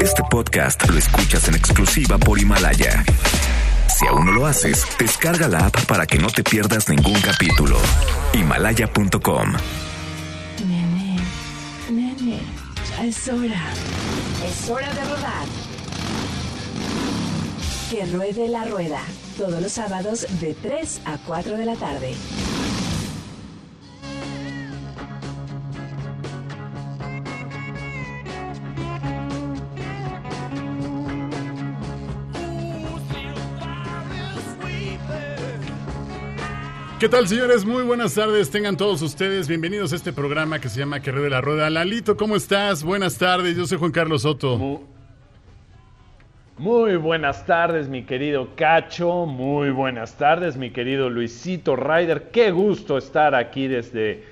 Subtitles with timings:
[0.00, 3.04] Este podcast lo escuchas en exclusiva por Himalaya.
[3.88, 7.78] Si aún no lo haces, descarga la app para que no te pierdas ningún capítulo.
[8.32, 9.52] Himalaya.com.
[10.66, 11.16] Nene,
[11.90, 12.40] nene,
[12.90, 13.62] ya es hora.
[14.46, 15.46] Es hora de rodar.
[17.90, 19.00] Que ruede la rueda.
[19.36, 22.14] Todos los sábados de 3 a 4 de la tarde.
[37.00, 37.64] ¿Qué tal, señores?
[37.64, 38.50] Muy buenas tardes.
[38.50, 41.70] Tengan todos ustedes bienvenidos a este programa que se llama Que de la Rueda.
[41.70, 42.84] Lalito, ¿cómo estás?
[42.84, 43.56] Buenas tardes.
[43.56, 44.58] Yo soy Juan Carlos Soto.
[44.58, 44.80] Muy,
[46.58, 49.24] muy buenas tardes, mi querido Cacho.
[49.24, 52.30] Muy buenas tardes, mi querido Luisito Ryder.
[52.32, 54.22] Qué gusto estar aquí desde,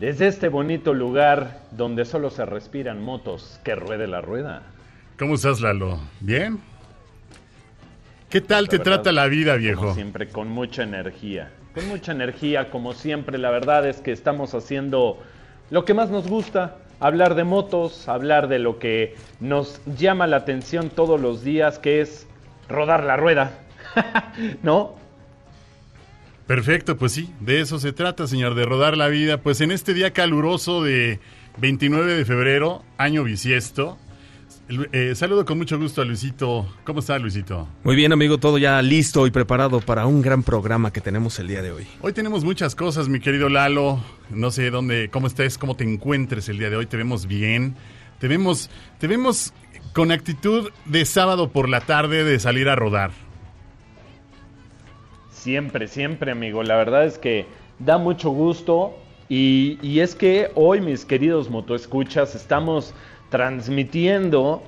[0.00, 3.60] desde este bonito lugar donde solo se respiran motos.
[3.62, 4.64] Que ruede la rueda.
[5.16, 6.00] ¿Cómo estás, Lalo?
[6.18, 6.58] ¿Bien?
[8.28, 9.94] ¿Qué tal te verdad, trata la vida, Como viejo?
[9.94, 11.52] siempre, con mucha energía.
[11.74, 13.38] Con mucha energía, como siempre.
[13.38, 15.18] La verdad es que estamos haciendo
[15.70, 16.78] lo que más nos gusta.
[16.98, 22.00] Hablar de motos, hablar de lo que nos llama la atención todos los días, que
[22.00, 22.26] es
[22.68, 23.52] rodar la rueda.
[24.62, 24.96] ¿No?
[26.46, 29.38] Perfecto, pues sí, de eso se trata, señor, de rodar la vida.
[29.38, 31.20] Pues en este día caluroso de
[31.58, 33.96] 29 de febrero, año bisiesto,
[34.92, 36.66] eh, saludo con mucho gusto a Luisito.
[36.84, 37.66] ¿Cómo está, Luisito?
[37.82, 41.48] Muy bien, amigo, todo ya listo y preparado para un gran programa que tenemos el
[41.48, 41.86] día de hoy.
[42.00, 44.00] Hoy tenemos muchas cosas, mi querido Lalo.
[44.30, 46.86] No sé dónde, cómo estés, cómo te encuentres el día de hoy.
[46.86, 47.74] Te vemos bien.
[48.20, 49.52] Te vemos, te vemos
[49.92, 53.10] con actitud de sábado por la tarde de salir a rodar.
[55.32, 56.62] Siempre, siempre, amigo.
[56.62, 57.46] La verdad es que
[57.78, 58.96] da mucho gusto.
[59.28, 62.94] Y, y es que hoy, mis queridos motoescuchas, estamos
[63.30, 64.62] transmitiendo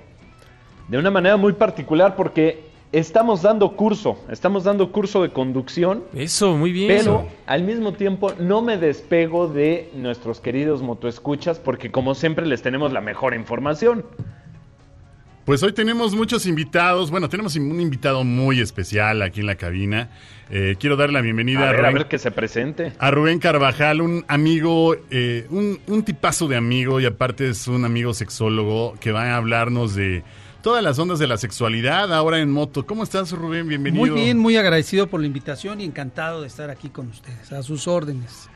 [0.89, 4.19] de una manera muy particular porque estamos dando curso.
[4.31, 6.05] Estamos dando curso de conducción.
[6.15, 6.89] Eso, muy bien.
[6.89, 12.63] Pero al mismo tiempo no me despego de nuestros queridos motoescuchas porque como siempre les
[12.63, 14.05] tenemos la mejor información.
[15.45, 17.11] Pues hoy tenemos muchos invitados.
[17.11, 20.09] Bueno, tenemos un invitado muy especial aquí en la cabina.
[20.51, 22.93] Eh, quiero darle la bienvenida A ver, a Rubén, ver que se presente.
[22.99, 27.85] a Rubén Carvajal, un amigo, eh, un, un tipazo de amigo y aparte es un
[27.85, 30.23] amigo sexólogo que va a hablarnos de
[30.63, 32.87] todas las ondas de la sexualidad ahora en moto.
[32.87, 33.67] ¿Cómo estás, Rubén?
[33.67, 34.07] Bienvenido.
[34.07, 37.65] Muy bien, muy agradecido por la invitación y encantado de estar aquí con ustedes, a
[37.65, 38.49] sus órdenes.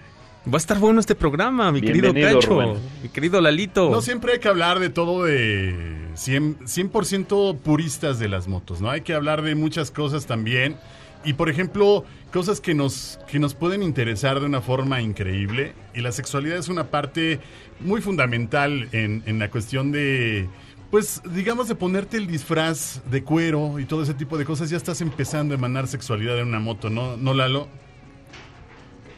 [0.48, 2.76] Va a estar bueno este programa, mi querido Bienvenido, Cacho, Rubén.
[3.02, 3.90] mi querido Lalito.
[3.90, 5.74] No siempre hay que hablar de todo de
[6.14, 8.88] 100%, 100% puristas de las motos, ¿no?
[8.88, 10.76] Hay que hablar de muchas cosas también.
[11.24, 15.72] Y por ejemplo, cosas que nos, que nos pueden interesar de una forma increíble.
[15.94, 17.40] Y la sexualidad es una parte
[17.80, 20.48] muy fundamental en, en la cuestión de,
[20.92, 24.70] pues digamos, de ponerte el disfraz de cuero y todo ese tipo de cosas.
[24.70, 27.66] Ya estás empezando a emanar sexualidad en una moto, ¿no, ¿No Lalo?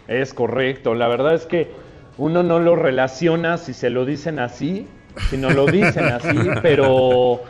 [0.09, 1.71] Es correcto, la verdad es que
[2.17, 4.87] uno no lo relaciona si se lo dicen así,
[5.31, 7.43] si no lo dicen así, pero,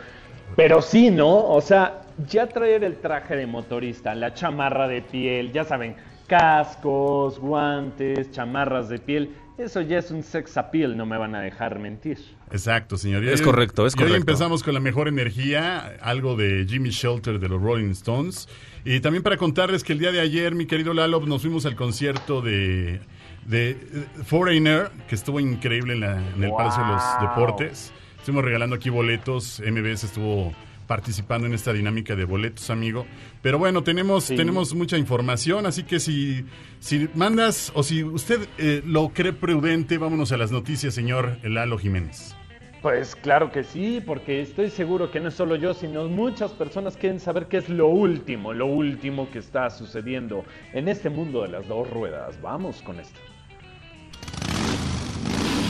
[0.55, 1.47] pero sí, ¿no?
[1.47, 5.95] O sea, ya traer el traje de motorista, la chamarra de piel, ya saben,
[6.27, 11.41] cascos, guantes, chamarras de piel, eso ya es un sex appeal, no me van a
[11.41, 12.17] dejar mentir.
[12.51, 13.23] Exacto, señor.
[13.23, 14.31] Y Es correcto, es y hoy correcto.
[14.31, 18.47] empezamos con la mejor energía, algo de Jimmy Shelter de los Rolling Stones.
[18.85, 21.75] Y también para contarles que el día de ayer, mi querido Lalo, nos fuimos al
[21.75, 23.01] concierto de,
[23.45, 23.77] de eh,
[24.25, 27.29] Foreigner, que estuvo increíble en, la- en el Palacio de los Wow.
[27.29, 27.91] Deportes.
[28.17, 29.61] Estuvimos regalando aquí boletos.
[29.65, 30.53] MBS estuvo
[30.87, 33.05] participando en esta dinámica de boletos, amigo.
[33.43, 34.35] Pero bueno, tenemos, Sí.
[34.35, 36.45] tenemos mucha información, así que si,
[36.79, 41.77] si mandas o si usted eh, lo cree prudente, vámonos a las noticias, señor Lalo
[41.77, 42.35] Jiménez.
[42.81, 46.95] Pues claro que sí, porque estoy seguro que no es solo yo, sino muchas personas
[46.95, 51.49] quieren saber qué es lo último, lo último que está sucediendo en este mundo de
[51.49, 52.41] las dos ruedas.
[52.41, 53.19] Vamos con esto.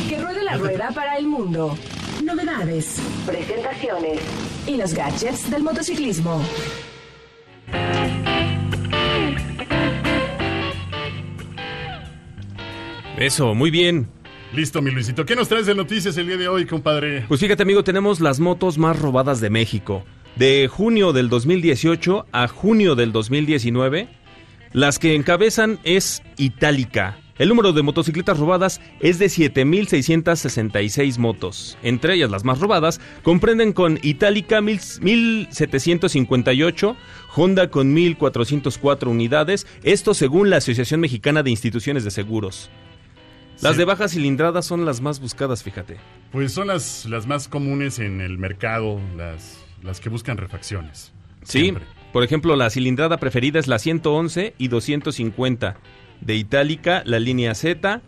[0.08, 1.76] Que ruede la rueda para el mundo.
[2.24, 4.20] Novedades, presentaciones
[4.68, 6.44] y los gadgets del motociclismo.
[13.18, 14.19] Eso, muy bien.
[14.54, 15.26] Listo, mi Luisito.
[15.26, 17.24] ¿Qué nos traes de noticias el día de hoy, compadre?
[17.28, 20.04] Pues fíjate, amigo, tenemos las motos más robadas de México.
[20.36, 24.10] De junio del 2018 a junio del 2019,
[24.74, 27.20] las que encabezan es Itálica.
[27.38, 31.78] El número de motocicletas robadas es de 7.666 motos.
[31.84, 36.96] Entre ellas, las más robadas comprenden con Itálica 1.758,
[37.36, 42.70] Honda con 1.404 unidades, esto según la Asociación Mexicana de Instituciones de Seguros.
[43.62, 43.80] Las Sí.
[43.80, 45.98] de baja cilindrada son las más buscadas, fíjate.
[46.32, 51.12] Pues son las, las más comunes en el mercado, las, las que buscan refacciones.
[51.44, 51.84] Sí, Siempre.
[52.14, 55.78] por ejemplo, la cilindrada preferida es la 111 y 250.
[56.22, 58.02] De Itálica, la línea Z.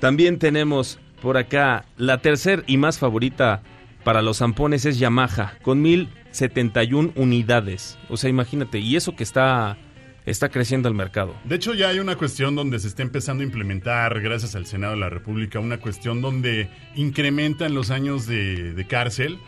[0.00, 3.62] También tenemos por acá la tercer y más favorita
[4.04, 7.98] para los zampones es Yamaha, con 1071 unidades.
[8.08, 9.76] O sea, imagínate, y eso que está,
[10.26, 11.34] está creciendo el mercado.
[11.44, 14.94] De hecho, ya hay una cuestión donde se está empezando a implementar, gracias al Senado
[14.94, 19.38] de la República, una cuestión donde incrementan los años de, de cárcel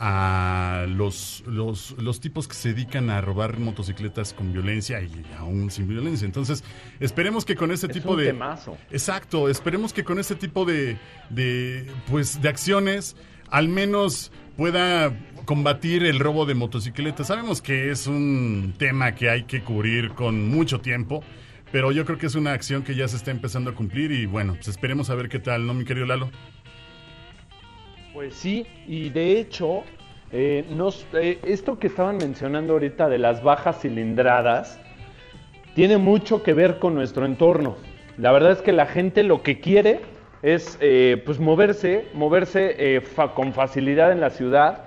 [0.00, 5.70] a los, los, los tipos que se dedican a robar motocicletas con violencia y aún
[5.70, 6.26] sin violencia.
[6.26, 6.64] Entonces,
[6.98, 8.26] esperemos que con este Es tipo un de...
[8.26, 8.76] temazo.
[8.90, 10.98] Exacto, esperemos que con este tipo de,
[11.30, 13.16] de, pues, de acciones
[13.50, 15.12] al menos pueda
[15.44, 17.26] combatir el robo de motocicletas.
[17.26, 21.22] Sabemos que es un tema que hay que cubrir con mucho tiempo,
[21.70, 24.26] pero yo creo que es una acción que ya se está empezando a cumplir y
[24.26, 26.30] bueno, pues esperemos a ver qué tal, ¿no, mi querido Lalo?
[28.12, 29.82] Pues sí, y de hecho,
[30.30, 34.80] eh, nos- eh, esto que estaban mencionando ahorita de las bajas cilindradas,
[35.74, 37.76] tiene mucho que ver con nuestro entorno.
[38.16, 40.00] La verdad es que la gente lo que quiere
[40.44, 44.84] es eh, pues moverse, moverse eh, fa- con facilidad en la ciudad.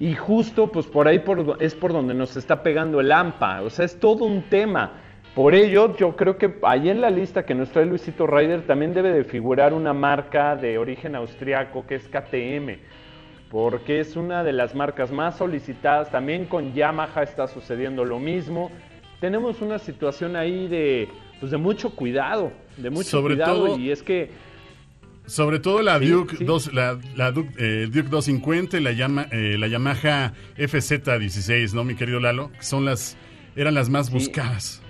[0.00, 3.62] Y justo, pues por ahí por es por donde nos está pegando el AMPA.
[3.62, 4.92] O sea, es todo un tema.
[5.34, 8.92] Por ello, yo creo que ahí en la lista que nos trae Luisito Ryder también
[8.92, 12.78] debe de figurar una marca de origen austriaco que es KTM.
[13.50, 16.10] Porque es una de las marcas más solicitadas.
[16.10, 18.70] También con Yamaha está sucediendo lo mismo.
[19.20, 21.08] Tenemos una situación ahí de,
[21.40, 22.52] pues de mucho cuidado.
[22.76, 23.66] De mucho Sobre cuidado.
[23.66, 24.30] todo- Y es que
[25.28, 26.44] Sobre todo la Sí, Duke, sí.
[26.44, 31.84] 2, la, la Duke, eh, Duke 250 y la, Yama- eh, la Yamaha FZ16, ¿no,
[31.84, 32.50] mi querido Lalo?
[32.52, 33.16] Que Son las,
[33.54, 34.12] eran las más Sí.
[34.14, 34.82] buscadas.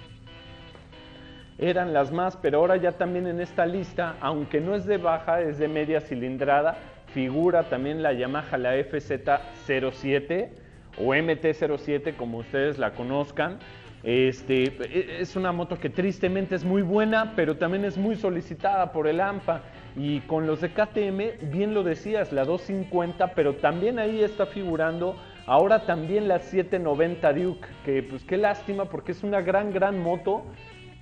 [1.60, 5.40] eran las más, pero ahora ya también en esta lista, aunque no es de baja,
[5.40, 6.78] es de media cilindrada,
[7.12, 10.50] figura también la Yamaha, la FZ07
[10.98, 13.58] o MT07, como ustedes la conozcan.
[14.02, 18.92] Este, e- es una moto que tristemente es muy buena, pero también es muy solicitada
[18.92, 19.62] por el AMPA.
[19.96, 25.16] Y con los de KTM, bien lo decías, la 250, pero también ahí está figurando
[25.46, 30.44] ahora también la 790 Duke, que pues qué lástima porque es una gran, gran moto.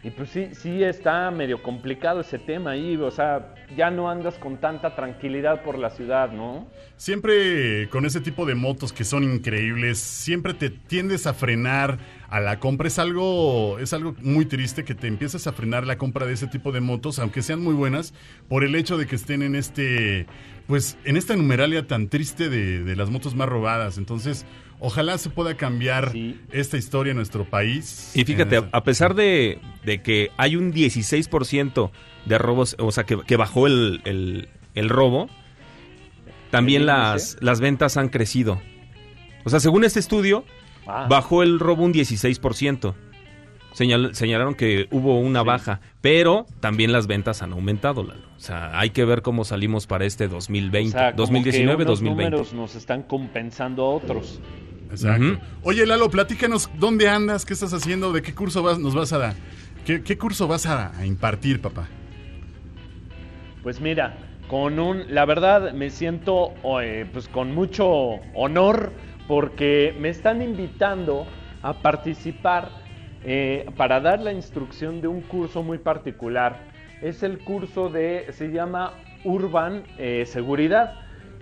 [0.06, 4.38] Y pues sí, sí está medio complicado ese tema ahí, o sea, ya no andas
[4.38, 6.68] con tanta tranquilidad por la ciudad, ¿no?
[6.96, 11.98] Siempre con ese tipo de motos que son increíbles, siempre te tiendes a frenar
[12.28, 12.86] a la compra.
[12.86, 16.46] Es algo, es algo muy triste que te empiezas a frenar la compra de ese
[16.46, 18.14] tipo de motos, aunque sean muy buenas,
[18.48, 20.26] por el hecho de que estén en este,
[20.68, 23.98] pues, en esta numeralia tan triste de, de las motos más robadas.
[23.98, 24.46] Entonces,
[24.80, 26.40] ojalá se pueda cambiar Sí.
[26.52, 28.12] esta historia en nuestro país.
[28.14, 31.90] Y fíjate, a- pesar de, de que hay un 16%
[32.24, 35.28] de robos, o sea, que, que bajó el, el- el robo,
[36.50, 38.60] también ¿El las, las ventas han crecido.
[39.44, 40.44] O sea, según este estudio,
[40.88, 42.94] Ah, bajó el robo un 16%.
[43.76, 45.46] Señal- señalaron que hubo una Sí.
[45.46, 48.22] baja, pero también las ventas han aumentado, Lalo.
[48.34, 51.74] O sea, hay que ver cómo salimos para este 2020, o sea, como que 2019,
[51.84, 52.30] unos 2020.
[52.30, 54.40] números nos están compensando a otros.
[54.90, 55.38] Exacto.
[55.62, 59.18] Oye, Lalo, platícanos dónde andas, qué estás haciendo, de qué curso vas, nos vas a
[59.18, 59.34] dar.
[59.84, 61.86] ¿Qué, qué curso vas a, a impartir, papá?
[63.62, 64.16] Pues mira,
[64.48, 67.88] con un, la verdad me siento eh, pues con mucho
[68.34, 68.92] honor
[69.28, 71.26] porque me están invitando
[71.62, 72.85] a participar
[73.24, 76.58] eh, para dar la instrucción de un curso muy particular.
[77.02, 78.92] Es el curso de, se llama
[79.24, 80.94] Urban eh, Seguridad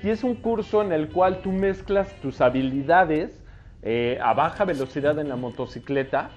[0.02, 3.42] y es un curso en el cual tú mezclas tus habilidades
[3.82, 6.30] eh, a baja velocidad en la motocicleta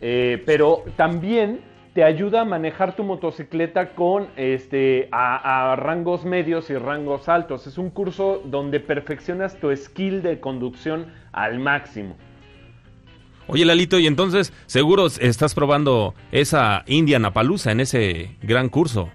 [0.00, 1.60] pero también
[1.94, 7.66] te ayuda a manejar tu motocicleta con este a, a rangos medios y rangos altos.
[7.66, 12.16] Es un curso donde perfeccionas tu skill de conducción al máximo.
[13.46, 19.10] Oye, Lalito, y entonces seguro estás probando esa Indian Appaloosa en ese gran curso,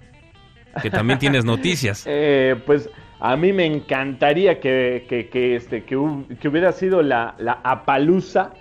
[0.82, 2.06] que también tienes noticias.
[2.08, 7.60] Eh, pues a mí me encantaría que, que- que, este, que hubiera sido la, la
[7.64, 8.54] Apalusa.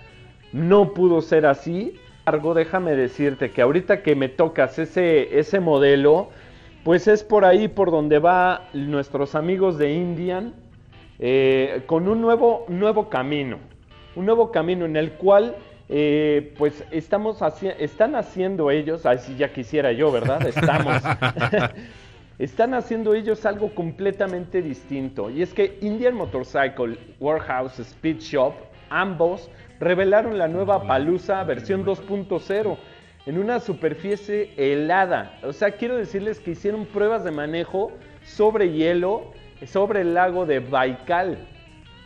[0.51, 1.93] No pudo ser así.
[2.25, 6.29] Argo, déjame decirte que ahorita que me tocas ese, ese modelo,
[6.83, 10.53] pues es por ahí por donde va nuestros amigos de Indian
[11.19, 13.59] eh, con un nuevo, nuevo camino.
[14.19, 15.55] Un nuevo camino en el cual
[15.87, 17.39] eh, pues estamos
[17.79, 20.45] están haciendo ellos, así ya quisiera yo, ¿verdad?
[20.45, 21.01] Estamos.
[22.37, 25.29] Están haciendo ellos algo completamente distinto.
[25.29, 28.55] Y es que Indian Motorcycle Warehouse Speed Shop,
[28.89, 29.49] ambos,
[29.79, 32.77] revelaron la nueva Palusa versión 2.0,
[33.25, 35.39] en una superficie helada.
[35.43, 39.31] O sea, quiero decirles que hicieron pruebas de manejo sobre hielo,
[39.65, 41.37] sobre el lago de Baikal,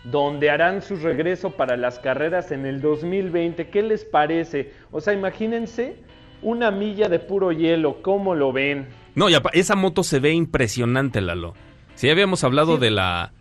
[0.03, 3.69] donde harán su regreso para las carreras en el 2020.
[3.69, 4.74] ¿Qué les parece?
[4.91, 5.95] O sea, imagínense
[6.41, 8.88] una milla de puro hielo, ¿cómo lo ven?
[9.15, 11.53] No, ya esa moto se ve impresionante, Lalo.
[11.95, 12.81] Si ya habíamos hablado Sí.
[12.81, 13.31] de la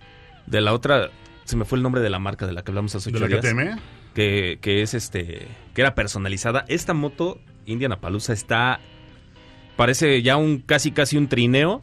[0.47, 1.11] de la otra,
[1.45, 3.29] se me fue el nombre de la marca de la que hablamos hace ¿De ocho
[3.29, 3.81] la días, KTM?
[4.15, 6.65] que, que es este, que era personalizada.
[6.69, 8.79] Esta moto Indianapalusa está,
[9.77, 11.81] parece ya un casi casi un trineo,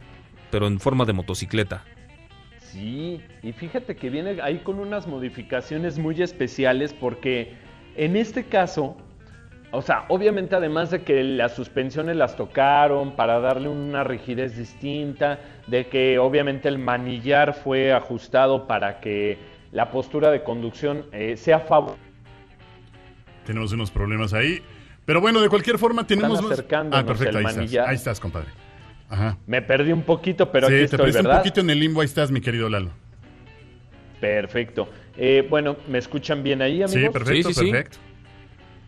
[0.50, 1.84] pero en forma de motocicleta.
[2.72, 7.54] Sí, y fíjate que viene ahí con unas modificaciones muy especiales porque
[7.96, 8.96] en este caso,
[9.72, 15.40] o sea, obviamente además de que las suspensiones las tocaron para darle una rigidez distinta,
[15.66, 19.38] de que obviamente el manillar fue ajustado para que
[19.72, 22.00] la postura de conducción eh, sea favorable.
[23.46, 24.60] Tenemos unos problemas ahí.
[25.06, 26.38] Pero bueno, de cualquier forma tenemos...
[26.38, 27.56] Están más- Ah, perfecto, estás.
[27.88, 28.48] Ahí estás, compadre.
[29.10, 29.36] Ajá.
[29.46, 32.06] Me perdí un poquito, pero sí, aquí te estoy, un poquito en el limbo, ahí
[32.06, 32.90] estás, mi querido Lalo.
[34.20, 34.88] Perfecto.
[35.16, 36.92] Eh, bueno, ¿me escuchan bien ahí, amigos?
[36.92, 37.70] Sí, perfecto, Sí, sí, sí.
[37.72, 37.98] perfecto.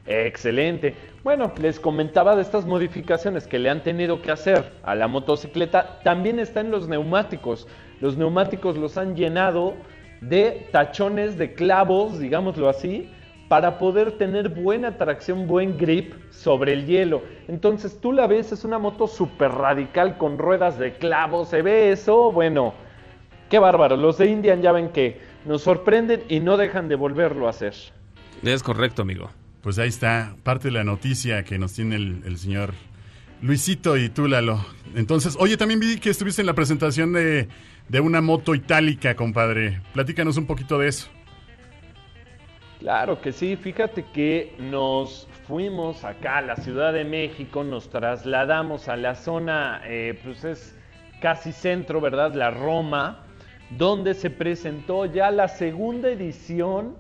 [0.06, 0.94] Excelente.
[1.22, 6.00] Bueno, les comentaba de estas modificaciones que le han tenido que hacer a la motocicleta.
[6.02, 7.68] También están los neumáticos.
[8.00, 9.74] Los neumáticos los han llenado
[10.20, 13.10] de tachones de clavos, digámoslo así,
[13.52, 17.22] para poder tener buena tracción, buen grip sobre el hielo.
[17.48, 21.50] Entonces tú la ves, es una moto súper radical con ruedas de clavos.
[21.50, 22.72] Se ve eso, bueno,
[23.50, 23.98] qué bárbaro.
[23.98, 27.74] Los de Indian ya ven que nos sorprenden y no dejan de volverlo a hacer.
[28.42, 29.28] Es correcto, amigo.
[29.60, 32.72] Pues ahí está, parte de la noticia que nos tiene el, el señor
[33.42, 34.64] Luisito y tú, Lalo.
[34.94, 37.48] Entonces, oye, también vi que estuviste en la presentación de,
[37.90, 39.82] de una moto itálica, compadre.
[39.92, 41.10] Platícanos un poquito de eso.
[42.82, 48.88] Claro que sí, fíjate que nos fuimos acá a la Ciudad de México, nos trasladamos
[48.88, 50.76] a la zona, eh, pues es
[51.20, 52.34] casi centro, ¿verdad?
[52.34, 53.24] La Roma,
[53.70, 56.96] donde se presentó ya la segunda edición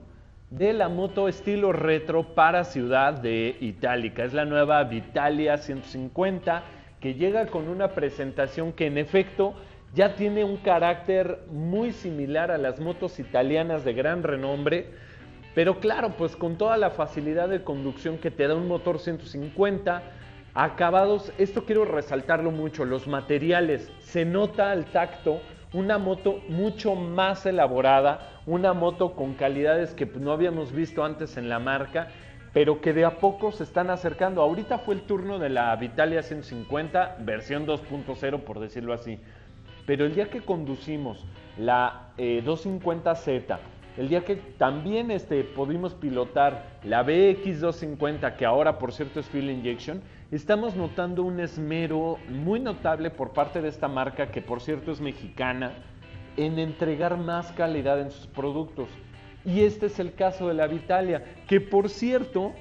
[0.50, 4.22] de la moto estilo retro para Ciudad de Itálica.
[4.22, 6.62] Es la nueva Vitalia 150
[7.00, 9.54] que llega con una presentación que en efecto
[9.94, 14.86] ya tiene un carácter muy similar a las motos italianas de gran renombre,
[15.54, 20.02] pero claro, pues con toda la facilidad de conducción que te da un motor 150,
[20.54, 25.40] acabados, esto quiero resaltarlo mucho, los materiales, se nota al tacto
[25.72, 31.48] una moto mucho más elaborada, una moto con calidades que no habíamos visto antes en
[31.48, 32.08] la marca,
[32.52, 34.42] pero que de a poco se están acercando.
[34.42, 39.18] Ahorita fue el turno de la Vitalia 150, versión 2.0 por decirlo así.
[39.86, 41.24] Pero el día que conducimos
[41.58, 43.58] la eh, 250Z,
[43.96, 49.50] el día que también este, pudimos pilotar la BX250, que ahora por cierto es Fuel
[49.50, 54.92] Injection, estamos notando un esmero muy notable por parte de esta marca, que por cierto
[54.92, 55.72] es mexicana,
[56.38, 58.88] en entregar más calidad en sus productos.
[59.44, 62.52] Y este es el caso de la Vitalia, que por cierto,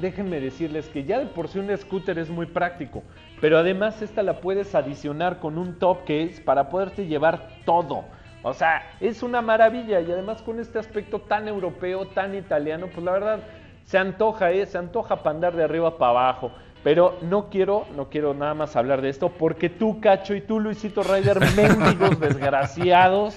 [0.00, 3.02] déjenme decirles que ya de por sí un scooter es muy práctico,
[3.42, 8.04] pero además esta la puedes adicionar con un top case para poderte llevar todo.
[8.42, 13.04] O sea, es una maravilla y además con este aspecto tan europeo, tan italiano, pues
[13.04, 13.40] la verdad
[13.84, 14.64] se antoja, ¿eh?
[14.66, 16.52] se antoja para andar de arriba para abajo.
[16.82, 20.60] Pero no quiero, no quiero nada más hablar de esto porque tú, Cacho, y tú,
[20.60, 23.36] Luisito Ryder, mendigos desgraciados,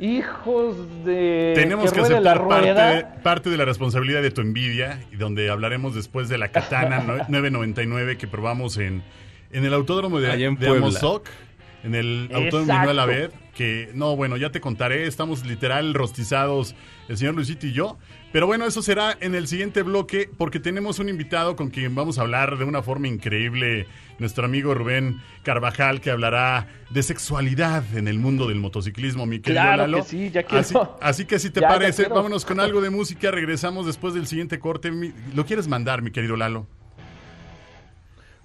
[0.00, 1.52] hijos de...
[1.54, 3.14] Tenemos que, la aceptar parte, rueda.
[3.22, 7.18] parte de la responsabilidad de tu envidia, y donde hablaremos después de la Katana ¿no?
[7.28, 9.04] 999 que probamos en,
[9.52, 10.68] en el autódromo de, Allá en de.
[10.68, 11.28] Amozoc,
[11.82, 12.74] en el autódromo Exacto.
[12.74, 16.74] Manuel Abed, que no, bueno, ya te contaré, estamos literal rostizados
[17.08, 17.98] el señor Luisito y yo.
[18.32, 22.18] Pero bueno, eso será en el siguiente bloque porque tenemos un invitado con quien vamos
[22.18, 23.86] a hablar de una forma increíble,
[24.18, 29.60] nuestro amigo Rubén Carvajal, que hablará de sexualidad en el mundo del motociclismo, mi querido
[29.62, 29.98] Claro Lalo.
[29.98, 30.60] que sí, ya quiero.
[30.60, 34.26] Así, así que si te Ya, parece, vámonos con algo de música, regresamos después del
[34.26, 34.90] siguiente corte.
[35.34, 36.66] ¿Lo quieres mandar, mi querido Lalo?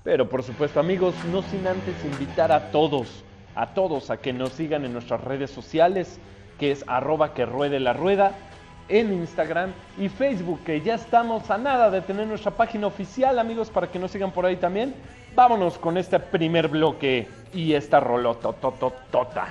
[0.08, 4.54] Pero por supuesto, amigos, no sin antes invitar a todos, a todos a que nos
[4.54, 6.18] sigan en nuestras redes sociales,
[6.58, 8.32] que es arroba que ruede la rueda,
[8.88, 13.70] en Instagram y Facebook, que ya estamos a nada de tener nuestra página oficial, amigos,
[13.70, 14.96] para que nos sigan por ahí también.
[15.36, 19.46] Vámonos con este primer bloque y esta rolotototota.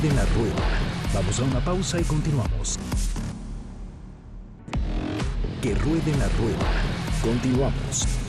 [0.00, 0.54] La rueda.
[1.12, 2.78] Vamos a una pausa y continuamos.
[5.60, 6.66] Que ruede la rueda.
[7.22, 8.21] Continuamos.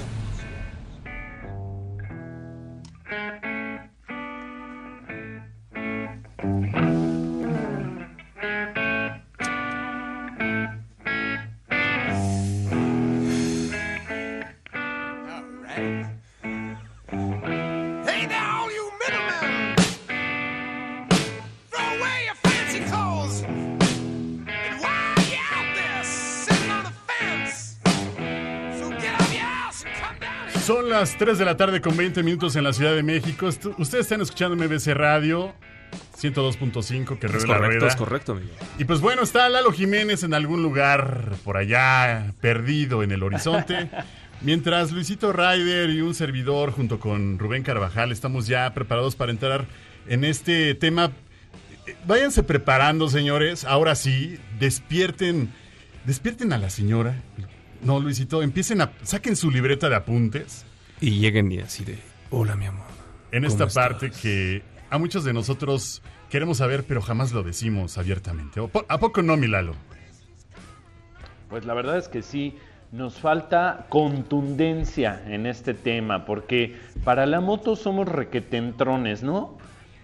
[30.94, 33.48] Las 3 de la tarde con 20 minutos en la Ciudad de México.
[33.48, 35.56] Ustedes están escuchando MBC Radio
[36.22, 38.52] 102.5 que revela la correcto, es correcto, amigo.
[38.78, 43.90] Y pues bueno, está Lalo Jiménez en algún lugar por allá, perdido en el horizonte.
[44.42, 49.66] Mientras Luisito Ryder y un servidor junto con Rubén Carvajal estamos ya preparados para entrar
[50.08, 51.12] en este tema.
[52.06, 53.66] Váyanse preparando, señores.
[53.66, 55.52] Ahora sí, despierten,
[56.06, 57.16] despierten a la señora.
[57.82, 60.68] No, Luisito, empiecen a saquen su libreta de apuntes
[61.02, 61.98] Y lleguen y así de,
[62.30, 62.86] hola, mi amor.
[63.32, 63.84] en ¿Cómo esta estás?
[63.84, 68.60] parte que a muchos de nosotros queremos saber, pero jamás lo decimos abiertamente.
[68.60, 69.74] ¿O po- ¿A poco no, mi Lalo?
[71.50, 72.58] Pues la verdad es que sí,
[72.92, 79.58] nos falta contundencia en este tema, porque para la moto somos requetentrones, ¿no?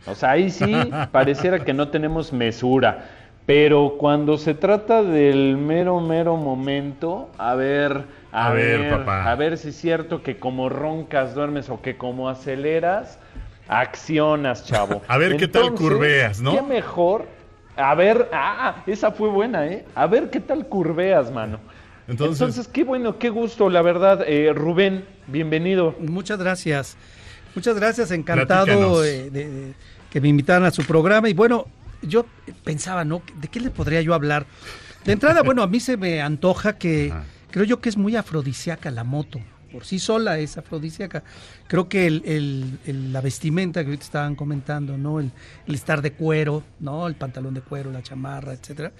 [0.05, 0.73] O sea, ahí sí
[1.11, 3.09] pareciera que no tenemos mesura,
[3.45, 9.31] pero cuando se trata del mero, mero momento, a ver, a, A ver, ver, papá.
[9.31, 13.17] a ver si es cierto que como roncas duermes o que como aceleras,
[13.67, 15.01] accionas, chavo.
[15.07, 16.51] A ver qué tal curveas, ¿no?
[16.55, 17.25] ¿Qué mejor?
[17.75, 19.85] A ver, ah, esa fue buena, ¿eh?
[19.95, 21.59] A ver qué tal curveas, mano.
[22.07, 24.23] Entonces- Entonces, qué bueno, qué gusto, la verdad.
[24.27, 25.95] Eh, Rubén, bienvenido.
[25.99, 26.97] Muchas gracias.
[27.55, 29.73] Muchas gracias, encantado eh, de, de
[30.11, 31.29] que me invitaran a su programa.
[31.29, 31.65] Y bueno,
[32.01, 32.25] yo
[32.63, 33.21] pensaba, ¿no?
[33.39, 34.45] ¿De qué le podría yo hablar?
[35.05, 37.13] De entrada, bueno, a mí se me antoja que.
[37.51, 39.39] Creo yo que es muy afrodisíaca la moto.
[39.71, 41.23] Por sí sola es afrodisíaca.
[41.67, 45.19] Creo que el, el- el- la vestimenta que ahorita estaban comentando, ¿no?
[45.19, 45.31] El,
[45.67, 47.05] el estar de cuero, ¿no?
[47.07, 48.91] El pantalón de cuero, la chamarra, etcétera.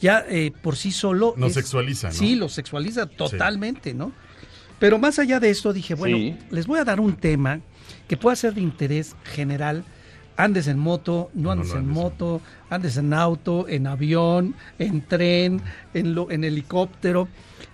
[0.00, 1.34] Ya eh, por sí solo.
[1.36, 2.14] Nos es- sexualiza, ¿no?
[2.14, 4.12] Sí, lo sexualiza totalmente, ¿no?
[4.78, 6.36] Pero más allá de esto dije, bueno, Sí.
[6.50, 7.60] les voy a dar un tema
[8.08, 9.84] que pueda ser de interés general.
[10.36, 12.40] Andes en moto, no No, andes no en andes en- moto,
[12.70, 15.60] andes en auto, en avión, en tren,
[15.92, 17.28] en, lo- en helicóptero.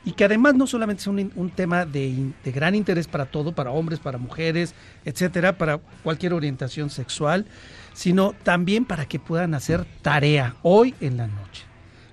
[0.05, 3.53] Y que además no solamente es un, un tema de, de gran interés para todo,
[3.53, 4.75] para hombres, para mujeres,
[5.05, 7.47] etcétera, para cualquier orientación sexual,
[7.93, 11.65] sino también para que puedan hacer tarea hoy en la noche.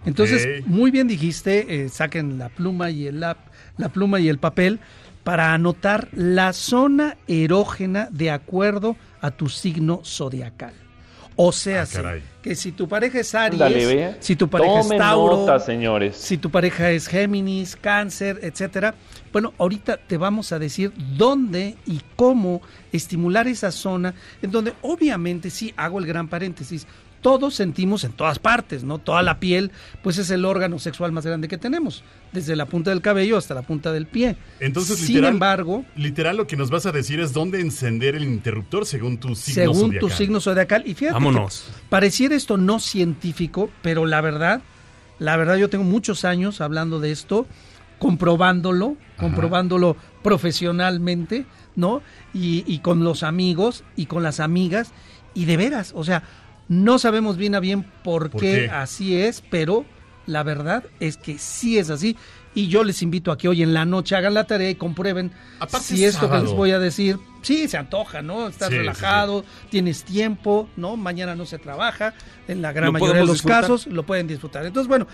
[0.05, 4.79] Entonces, muy bien dijiste, eh, saquen la pluma y el la pluma y el papel
[5.27, 10.73] para anotar la zona erógena de acuerdo a tu signo zodiacal.
[11.39, 15.37] O sea, Ah, que si tu pareja es Aries, si tu pareja Tomen es Tauro,
[15.37, 16.17] nota, señores.
[16.17, 18.95] si tu pareja es Géminis, Cáncer, etcétera.
[19.31, 25.51] Bueno, ahorita te vamos a decir dónde y cómo estimular esa zona, en donde obviamente
[25.51, 26.87] sí hago el gran paréntesis.
[27.21, 28.99] Todos sentimos en todas partes, ¿no?
[28.99, 29.71] Toda la piel,
[30.03, 33.53] pues es el órgano sexual más grande que tenemos, desde la punta del cabello hasta
[33.55, 34.37] la punta del pie.
[34.59, 38.23] Entonces, sin literal, embargo, literal lo que nos vas a decir es dónde encender el
[38.23, 39.99] interruptor según tu signo según zodiacal.
[39.99, 40.83] tu signo zodiacal.
[40.85, 41.65] Y fíjate, Vámonos.
[41.89, 44.61] pareciera esto no científico, pero la verdad,
[45.19, 47.47] la verdad yo tengo muchos años hablando de esto,
[47.97, 52.01] comprobándolo, comprobándolo profesionalmente, ¿no?
[52.33, 54.91] Y, y con los amigos y con las amigas,
[55.33, 56.23] y de veras, o sea,
[56.67, 58.69] no sabemos bien a bien por, ¿Por qué, qué?
[58.69, 59.85] así es, pero
[60.25, 62.17] la verdad es que sí es así.
[62.53, 65.31] Y yo les invito a que hoy en la noche hagan la tarea y comprueben
[65.59, 68.47] Aparte si es esto que les voy a decir, sí, se antoja, ¿no?
[68.47, 70.97] Estás Sí, sí, relajado, tienes tiempo, ¿no?
[70.97, 72.15] Mañana no se trabaja,
[72.47, 73.61] en la gran mayoría de los disfrutar.
[73.61, 74.65] casos lo pueden disfrutar.
[74.65, 75.05] Entonces, bueno,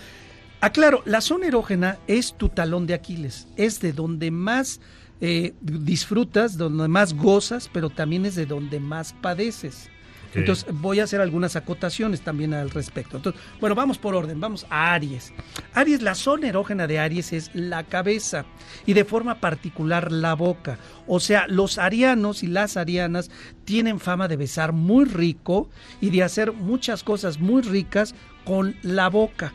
[0.60, 4.80] aclaro, la zona erógena es tu talón de Aquiles, es de donde más
[5.20, 9.90] eh, disfrutas, donde más gozas, pero también es de donde más padeces.
[10.34, 13.16] Entonces voy a hacer algunas acotaciones también al respecto.
[13.16, 15.32] Entonces, bueno, vamos por orden, vamos a Aries.
[15.74, 18.44] Aries, la zona erógena de Aries es la cabeza
[18.86, 20.78] y de forma particular la boca.
[21.06, 23.30] O sea, los arianos y las arianas
[23.64, 25.68] tienen fama de besar muy rico
[26.00, 29.52] y de hacer muchas cosas muy ricas con la boca,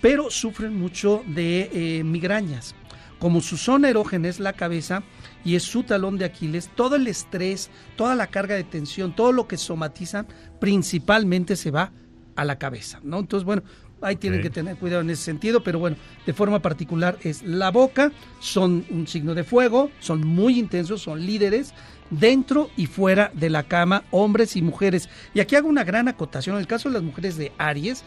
[0.00, 2.74] pero sufren mucho de eh, migrañas.
[3.18, 5.02] Como su zona erógena es la cabeza
[5.44, 9.32] y es su talón de Aquiles, todo el estrés, toda la carga de tensión, todo
[9.32, 10.26] lo que somatizan,
[10.60, 11.92] principalmente se va
[12.34, 13.18] a la cabeza, ¿no?
[13.18, 13.62] Entonces, bueno,
[14.02, 17.70] Ahí tienen que tener cuidado en ese sentido, pero bueno, de forma particular es la
[17.70, 21.72] boca, son un signo de fuego, son muy intensos, son líderes
[22.10, 25.08] dentro y fuera de la cama, hombres y mujeres.
[25.32, 28.04] Y aquí hago una gran acotación, en el caso de las mujeres de Aries,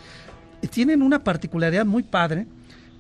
[0.70, 2.46] tienen una particularidad muy padre,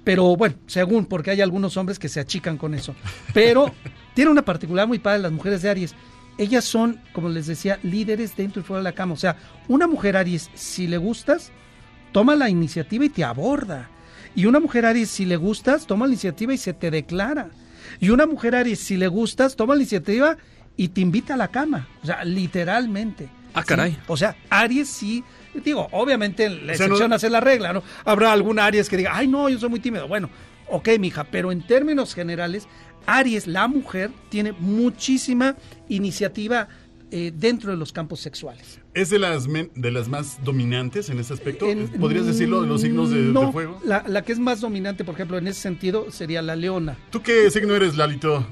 [0.04, 2.96] pero bueno, según, porque hay algunos hombres que se achican con eso,
[3.34, 3.72] pero
[4.14, 5.96] tiene una particularidad muy padre las mujeres de Aries.
[6.38, 9.14] Ellas son, como les decía, líderes dentro y fuera de la cama.
[9.14, 9.36] O sea,
[9.68, 11.52] una mujer Aries, si le gustas,
[12.14, 13.90] toma la iniciativa y te aborda.
[14.36, 17.50] Y una mujer Aries, si le gustas, toma la iniciativa y se te declara.
[18.00, 20.38] Y una mujer Aries, si le gustas, toma la iniciativa
[20.78, 21.90] y te invita a la cama.
[22.04, 23.28] O sea, literalmente.
[23.54, 24.00] Ah, Sí, caray.
[24.08, 25.24] O sea, Aries sí.
[25.54, 27.84] Digo, obviamente la O sea, no- excepción hace la regla, ¿no?
[28.06, 30.08] Habrá algún Aries que diga, ay, no, yo soy muy tímido.
[30.08, 30.30] Bueno,
[30.68, 32.68] ok, mija, pero en términos generales,
[33.06, 35.56] Aries, la mujer, tiene muchísima
[35.88, 36.68] iniciativa
[37.12, 38.80] eh, dentro de los campos sexuales.
[38.94, 41.68] ¿Es de las, men- de las más dominantes en ese aspecto?
[41.68, 43.80] En- ¿Podrías decirlo de los signos de, fuego?
[43.84, 46.98] La, la que es más dominante, por ejemplo, en ese sentido, sería la leona.
[47.10, 48.46] ¿Tú qué signo eres, Lalito?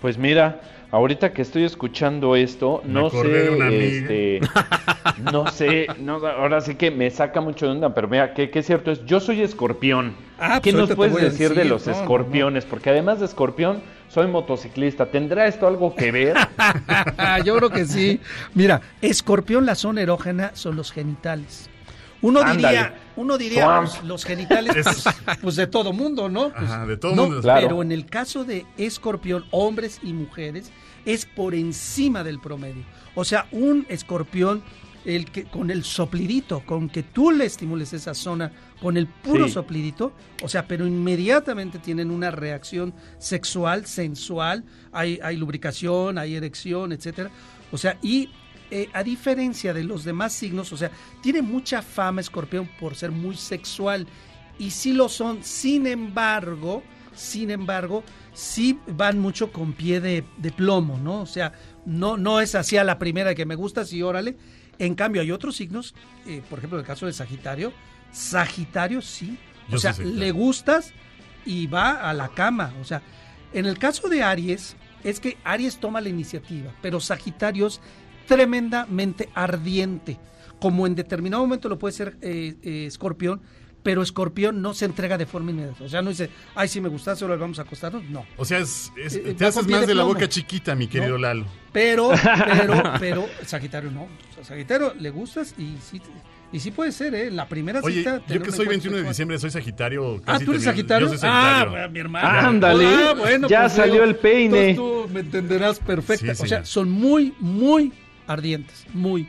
[0.00, 4.40] Pues mira, ahorita que estoy escuchando esto, Me no sé, este,
[5.32, 8.60] no sé, no, ahora sí que me saca mucho de onda, pero mira, que, que
[8.60, 10.14] es cierto es, yo soy escorpión.
[10.38, 12.02] Ah, ¿Qué pues nos puedes decir de los no, no, no.
[12.02, 12.64] escorpiones?
[12.64, 15.06] Porque además de escorpión, soy motociclista.
[15.06, 16.36] ¿Tendrá esto algo que ver?
[17.44, 18.20] Yo creo que sí.
[18.54, 21.70] Mira, escorpión, la zona erógena son los genitales.
[22.26, 22.56] Uno Ándale.
[22.68, 25.04] diría, uno diría pues, los genitales, pues,
[25.40, 26.50] pues, de todo mundo, ¿no?
[26.50, 27.40] Pues, Ajá, de todo no, mundo.
[27.40, 27.60] Claro.
[27.68, 30.72] Pero en el caso de escorpión, hombres y mujeres,
[31.04, 32.82] es por encima del promedio.
[33.14, 34.62] O sea, un escorpión,
[35.04, 38.50] el que, con el soplidito, con que tú le estimules esa zona,
[38.82, 39.52] con el puro Sí.
[39.54, 40.12] soplidito,
[40.42, 47.30] o sea, pero inmediatamente tienen una reacción sexual, sensual, hay, hay lubricación, hay erección, etcétera.
[47.70, 48.30] O sea, y
[48.70, 50.90] eh, a diferencia de los demás signos, o sea,
[51.22, 54.06] tiene mucha fama escorpión por ser muy sexual.
[54.58, 56.82] Y sí lo son, sin embargo,
[57.14, 61.20] sin embargo, sí van mucho con pie de, de plomo, ¿no?
[61.20, 61.52] O sea,
[61.84, 64.36] no, no es así a la primera que me gusta, sí, órale.
[64.78, 65.94] En cambio, hay otros signos,
[66.26, 67.72] eh, por ejemplo, el caso de Sagitario.
[68.12, 69.38] Sagitario sí.
[69.68, 70.92] Yo o sea, le gustas
[71.44, 72.72] y va a la cama.
[72.80, 73.02] O sea,
[73.52, 77.80] en el caso de Aries, es que Aries toma la iniciativa, pero Sagitario es
[78.26, 80.18] tremendamente ardiente.
[80.60, 83.40] Como en determinado momento lo puede ser eh, eh, Escorpión,
[83.82, 85.84] pero Escorpión no se entrega de forma inmediata.
[85.84, 88.04] O sea, no dice, ay, si me gusta, solo vamos a acostarnos.
[88.04, 88.24] No.
[88.36, 91.12] O sea, es- es- Eh, te haces más de de la boca chiquita, mi querido
[91.12, 91.18] No.
[91.18, 91.44] Lalo.
[91.72, 92.10] Pero,
[92.56, 94.04] pero, pero, Sagitario no.
[94.04, 96.00] O sea, Sagitario le gustas y sí,
[96.52, 97.30] y sí puede ser, ¿eh?
[97.30, 98.22] La primera Oye, cita.
[98.26, 100.22] yo que soy encuentro 21 de diciembre, soy Sagitario.
[100.26, 101.06] Ah, ¿tú eres Sagitario?
[101.06, 101.84] Yo soy Sagitario.
[101.84, 102.28] Ah, mi hermano.
[102.48, 102.86] Ándale.
[102.86, 104.74] Ah, bueno, Ya pues, salió digo, el peine.
[104.74, 106.34] Tú, tú me entenderás perfecto.
[106.34, 107.92] Sí, o sea, son muy, muy
[108.26, 108.86] ardientes.
[108.92, 109.28] Muy.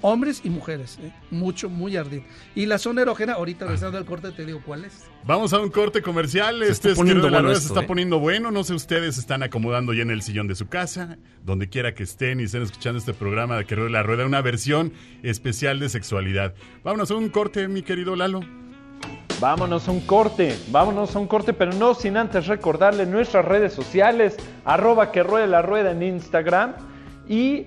[0.00, 0.98] Hombres y mujeres.
[1.02, 1.10] ¿eh?
[1.30, 2.30] Mucho, muy ardientes.
[2.54, 5.04] Y la zona erógena, ahorita regresando al corte, te digo cuál es.
[5.24, 6.62] Vamos a un corte comercial.
[6.62, 7.86] Se este es de la bueno Rueda, se está ¿eh?
[7.86, 8.50] poniendo bueno.
[8.50, 12.02] No sé, ustedes están acomodando ya en el sillón de su casa, donde quiera que
[12.02, 15.88] estén y estén escuchando este programa de Querido de la Rueda, una versión especial de
[15.88, 16.54] sexualidad.
[16.82, 18.40] Vámonos a un corte, mi querido Lalo.
[19.40, 23.72] Vámonos a un corte, vámonos a un corte, pero no sin antes recordarle nuestras redes
[23.72, 26.74] sociales, arroba que ruede la rueda en Instagram
[27.28, 27.66] y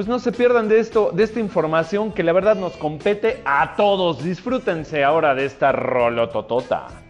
[0.00, 3.76] pues no se pierdan de esto, de esta información que la verdad nos compete a
[3.76, 4.24] todos.
[4.24, 7.09] Disfrútense ahora de esta rolototota.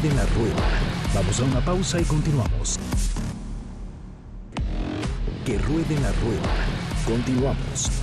[0.00, 0.56] Ruede la rueda.
[1.14, 2.78] Vamos a una pausa y continuamos.
[5.44, 6.48] Que ruede la rueda.
[7.04, 7.99] Continuamos.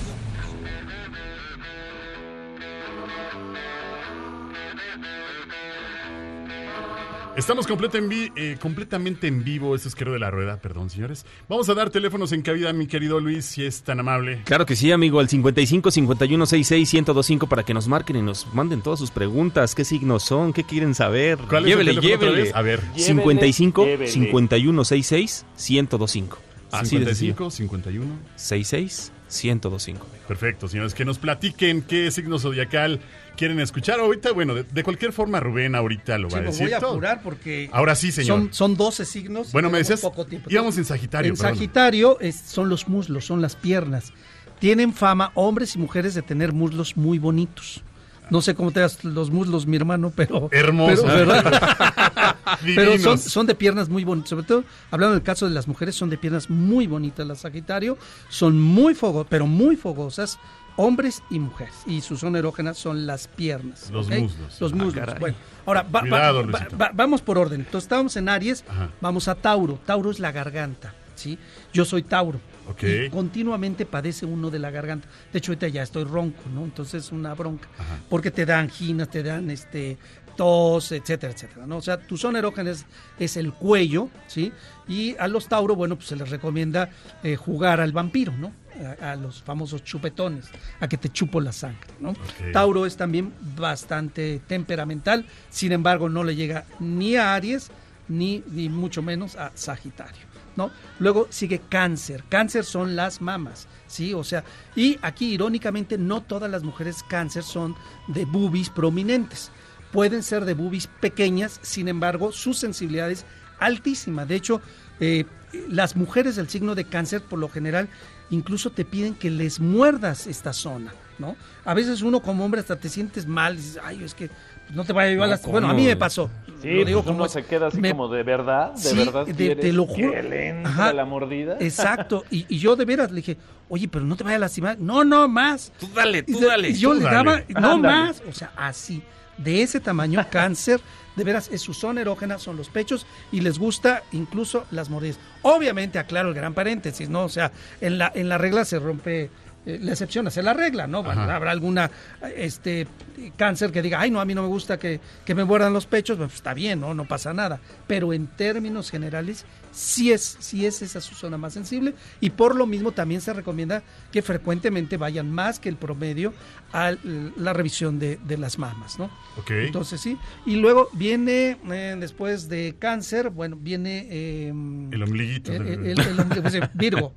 [7.38, 10.90] Estamos completa en vi- eh, completamente en vivo, eso es Quiero de la Rueda, perdón
[10.90, 11.24] señores.
[11.48, 14.42] Vamos a dar teléfonos en cabida, mi querido Luis, si es tan amable.
[14.44, 18.52] Claro que sí, amigo, al 55 51 66 1025 para que nos marquen y nos
[18.56, 19.76] manden todas sus preguntas.
[19.76, 20.52] ¿Qué signos son?
[20.52, 21.38] ¿Qué quieren saber?
[21.48, 22.44] ¿Cuál es el llévele, teléfono otra llévele.
[22.44, 22.56] vez?
[22.56, 22.82] A ver.
[22.96, 24.08] 55 Llévele.
[24.12, 26.38] 51 66 1025.
[26.72, 27.36] Así de sencillo.
[27.36, 28.20] 55, 51.
[28.36, 30.06] 66 1025.
[30.28, 33.00] Perfecto, señores, que nos platiquen qué signo zodiacal
[33.36, 34.00] quieren escuchar.
[34.00, 36.80] Ahorita, bueno, de, de cualquier forma, Rubén ahorita lo va Sí, a decir voy a
[36.80, 36.92] todo.
[36.92, 38.40] apurar porque Ahora sí, señor.
[38.40, 39.52] son, son 12 signos.
[39.52, 40.50] Bueno, me decías, poco tiempo.
[40.50, 41.56] íbamos en Sagitario, En perdón.
[41.56, 44.14] Sagitario es- son los muslos, son las piernas.
[44.60, 47.84] Tienen fama hombres y mujeres de tener muslos muy bonitos.
[48.30, 50.50] No sé cómo te das los muslos, mi hermano, pero...
[50.52, 51.06] Hermosos.
[51.06, 52.36] pero- ¿verdad?
[52.76, 55.96] Pero son, son de piernas muy bonitas, sobre todo hablando del caso de las mujeres,
[55.96, 57.98] son de piernas muy bonitas las Sagitario,
[58.30, 60.40] son muy fogosas, pero muy fogosas,
[60.76, 63.92] hombres y mujeres, y su zona erógena son las piernas.
[63.92, 64.60] Los muslos.
[64.62, 65.20] Los Ah, muslos.
[65.20, 65.36] bueno,
[65.66, 66.78] ahora va- va- Cuidado, va- Luisito.
[66.78, 67.60] va- vamos por orden.
[67.62, 68.90] Entonces estábamos en Aries, Ajá.
[69.02, 69.80] vamos a Tauro.
[69.86, 71.38] Tauro es la garganta, ¿sí?
[71.74, 72.40] Yo soy Tauro.
[72.82, 75.08] Y continuamente padece uno de la garganta.
[75.32, 76.64] De hecho, ahorita ya estoy ronco, ¿no?
[76.64, 77.68] Entonces es una bronca.
[77.78, 78.00] Ajá.
[78.10, 79.98] Porque te dan anginas, te dan este
[80.38, 81.78] tos, etcétera, etcétera, ¿no?
[81.78, 82.86] O sea, tu zona erógena es,
[83.20, 84.54] es el cuello, ¿sí?
[84.88, 86.90] Y a los Tauro, bueno, pues se les recomienda
[87.24, 88.54] eh, jugar al vampiro, ¿no?
[89.02, 90.46] A, a los famosos chupetones,
[90.80, 92.14] a que te chupo la sangre, ¿no?
[92.54, 97.72] Tauro es también bastante temperamental, sin embargo, no le llega ni a Aries,
[98.08, 100.27] ni, ni mucho menos a Sagitario.
[100.58, 100.72] ¿No?
[101.00, 102.26] Luego sigue cáncer.
[102.28, 104.14] Cáncer son las mamas, ¿sí?
[104.14, 104.44] O sea,
[104.76, 107.76] y aquí irónicamente no todas las mujeres cáncer son
[108.08, 109.52] de boobies prominentes.
[109.92, 113.26] Pueden ser de boobies pequeñas, sin embargo, su sensibilidad es
[113.60, 114.26] altísima.
[114.26, 114.62] De hecho,
[115.00, 115.26] eh,
[115.70, 117.88] las mujeres del signo de cáncer, por lo general,
[118.30, 121.36] incluso te piden que les muerdas esta zona, ¿no?
[121.64, 124.30] A veces uno como hombre hasta te sientes mal, dices, ay, es que
[124.74, 125.42] no te vaya a llevar No, las...
[125.44, 126.30] Bueno, a mí me pasó.
[126.62, 128.98] Sí, Lo digo pues uno es- se queda así me- como de verdad, de Sí,
[128.98, 130.12] verdad de- te lo juro.
[130.12, 130.94] que le entre Ajá.
[130.94, 131.58] la mordida.
[131.60, 132.24] Exacto.
[132.32, 133.38] Y, y yo de veras le dije,
[133.70, 134.80] oye, pero no te vaya a lastimar.
[134.80, 135.72] No, no, más.
[135.80, 136.70] Tú dale, tú dale.
[136.70, 137.16] y yo tú le dale.
[137.16, 137.96] daba, no Ándale.
[138.08, 138.24] más.
[138.28, 139.02] O sea, así.
[139.38, 140.82] De ese tamaño, cáncer,
[141.16, 145.20] de veras, es su zona erógena, son los pechos y les gusta incluso las mordidas.
[145.44, 147.24] Obviamente, aclaro el gran paréntesis, ¿no?
[147.26, 149.30] O sea, en la, en la regla se rompe.
[149.68, 151.04] Eh, La excepción hace la regla, ¿no?
[151.04, 151.92] Bueno, habrá alguna
[152.36, 152.88] este
[153.36, 155.86] cáncer que diga, ay, no, a mí no me gusta que, que me muerdan los
[155.86, 156.94] pechos, pues está bien, ¿no?
[156.94, 157.60] No pasa nada.
[157.88, 162.56] Pero en términos generales, sí es, sí es esa su zona más sensible y por
[162.56, 166.34] lo mismo también se recomienda que frecuentemente vayan más que el promedio
[166.74, 166.94] a
[167.38, 169.06] la revisión de, de las mamas, ¿no?
[169.38, 169.52] Ok.
[169.52, 170.18] Entonces sí.
[170.46, 174.08] Y luego viene, eh, después de cáncer, bueno, viene...
[174.10, 175.52] eh, El ombliguito.
[175.54, 177.14] el, el- el- el pues, eh, Virgo.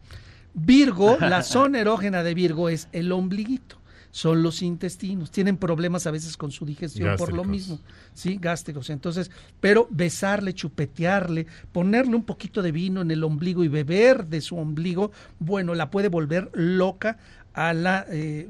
[0.55, 3.81] Virgo, la zona erógena de Virgo es el ombliguito.
[4.13, 5.31] Son los intestinos.
[5.31, 7.79] Tienen problemas a veces con su digestión por lo mismo.
[8.13, 8.91] Sí, gástricos.
[8.91, 14.41] Entonces, pero besarle, chupetearle, ponerle un poquito de vino en el ombligo y beber de
[14.41, 17.19] su ombligo, bueno, la puede volver loca
[17.61, 18.49] a la eh,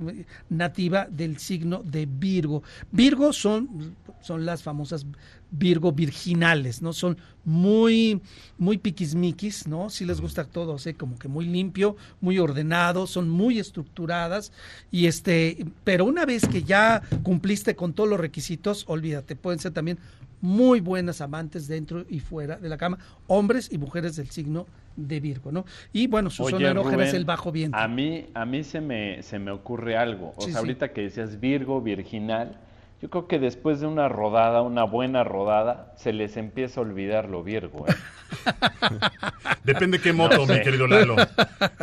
[0.50, 2.62] nativa del signo de Virgo.
[2.92, 5.04] Virgo son, son las famosas
[5.50, 6.92] Virgo virginales, ¿no?
[6.92, 8.22] Son muy,
[8.56, 9.90] muy piquismiquis, ¿no?
[9.90, 14.52] Si les gusta todo, así como que muy limpio, muy ordenado, son muy estructuradas
[14.92, 19.72] y este, pero una vez que ya cumpliste con todos los requisitos, olvídate, pueden ser
[19.72, 19.98] también
[20.40, 25.20] muy buenas amantes dentro y fuera de la cama, hombres y mujeres del signo de
[25.20, 25.64] Virgo, ¿no?
[25.92, 27.76] Y bueno, su Oye, zona erógena es el bajo viento.
[27.78, 30.32] A mí, a mí se me, se me ocurre algo.
[30.36, 30.58] O Sí, sea, sí.
[30.58, 32.58] ahorita que decías Virgo, virginal,
[33.02, 37.28] yo creo que después de una rodada, una buena rodada, se les empieza a olvidar
[37.28, 37.86] lo Virgo.
[37.88, 37.94] ¿eh?
[39.64, 41.16] Depende qué moto, mi querido Lalo.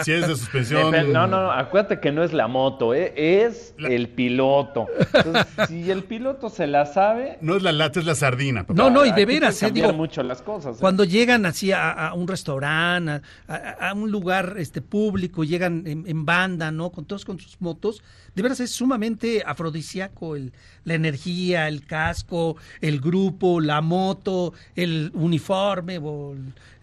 [0.04, 0.92] Si es de suspensión.
[0.92, 3.14] Depen- No, no, no, acuérdate que no es la moto, ¿eh?
[3.16, 4.88] es La- el piloto.
[5.14, 8.64] Entonces, si el piloto se la sabe, No es la lata, es la sardina.
[8.64, 8.74] papá.
[8.76, 10.78] No, no, y de veras, eh, digo, mucho las cosas.
[10.78, 10.80] ¿eh?
[10.82, 15.84] Cuando llegan así a, a un restaurante, a, a- a un lugar este público, llegan
[15.86, 16.92] en, en banda, ¿no?
[16.92, 18.04] Con todos con sus motos,
[18.38, 20.54] de veras es sumamente afrodisíaco el,
[20.86, 26.00] la energía, el casco, el grupo, la moto, el uniforme,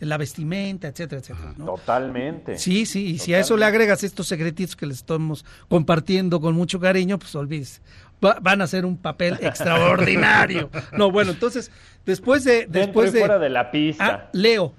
[0.00, 1.66] la vestimenta, etcétera, etcétera, ¿no?
[1.66, 2.58] Totalmente.
[2.58, 6.54] Sí, sí, y si a eso le agregas estos secretitos que les estamos compartiendo con
[6.56, 7.80] mucho cariño, pues olvídese.
[8.24, 10.70] Va- van a hacer un papel extraordinario.
[10.98, 11.70] No, bueno, entonces,
[12.04, 12.66] después de...
[12.68, 14.30] Después de fuera de la Ah, pista.
[14.32, 14.74] Leo.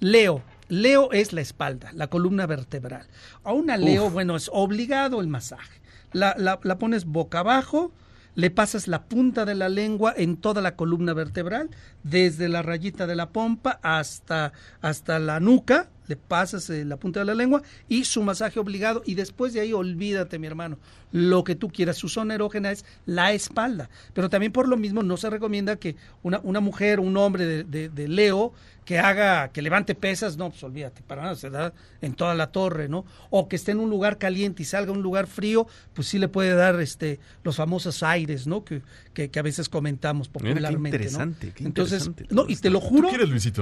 [0.00, 0.42] Leo.
[0.68, 3.06] Leo es la espalda, la columna vertebral.
[3.42, 5.80] A una Leo, bueno, es obligado el masaje.
[6.14, 7.92] La, la- la pones boca abajo,
[8.36, 11.70] le pasas la punta de la lengua en toda la columna vertebral,
[12.02, 17.20] desde la rayita de la pompa hasta, hasta la nuca, le pasas eh, la punta
[17.20, 19.02] de la lengua y su masaje obligado.
[19.06, 20.78] Y después de ahí olvídate mi hermano,
[21.12, 25.02] lo que tú quieras, su zona erógena es la espalda, pero también por lo mismo
[25.02, 28.52] no se recomienda que una, una mujer, un hombre de, de- de Leo
[28.84, 32.48] que haga, que levante pesas, no, pues olvídate, para nada, se da en toda la
[32.48, 33.06] torre, ¿no?
[33.30, 36.18] O que esté en un lugar caliente y salga a un lugar frío, pues sí
[36.18, 38.62] le puede dar este los famosos aires, ¿no?
[38.62, 38.82] Que,
[39.14, 41.54] que, que a veces comentamos qué popularmente, interesante, ¿no?
[41.54, 43.08] qué Entonces, interesante no, todo y te lo juro,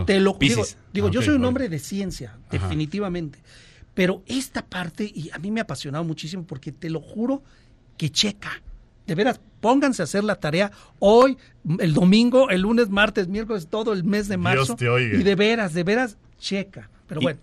[0.07, 3.39] te lo digo, digo, yo Ok, soy un hombre de ciencia, definitivamente.
[3.95, 7.43] Pero esta parte, y a mí me ha apasionado muchísimo porque te lo juro
[7.97, 8.63] que checa.
[9.07, 11.37] De veras, pónganse a hacer la tarea hoy,
[11.79, 14.77] el domingo, el lunes, martes, miércoles, todo el mes de marzo.
[14.77, 15.19] te oiga.
[15.19, 16.89] Y de veras, de veras, checa.
[17.13, 17.39] Pero Y- bueno.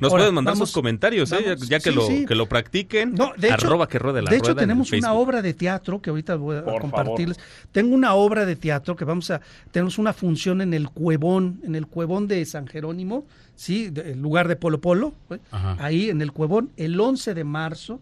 [0.00, 1.56] Nos Ahora, pueden mandar vamos- sus comentarios, ¿eh?
[1.68, 2.24] ya, que, Sí, lo, sí.
[2.26, 3.14] que lo practiquen.
[3.14, 6.00] No, de hecho, arroba que ruede la de hecho rueda tenemos una obra de teatro
[6.00, 7.38] que ahorita voy a Por compartirles.
[7.70, 9.40] Tengo una obra de teatro que vamos a
[9.70, 14.20] tenemos una función en el Cuevón, en el Cuevón de San Jerónimo, sí, de- el
[14.22, 15.38] lugar de Polo Polo, ¿eh?
[15.78, 18.00] Ahí en el Cuevón, el 11 de marzo.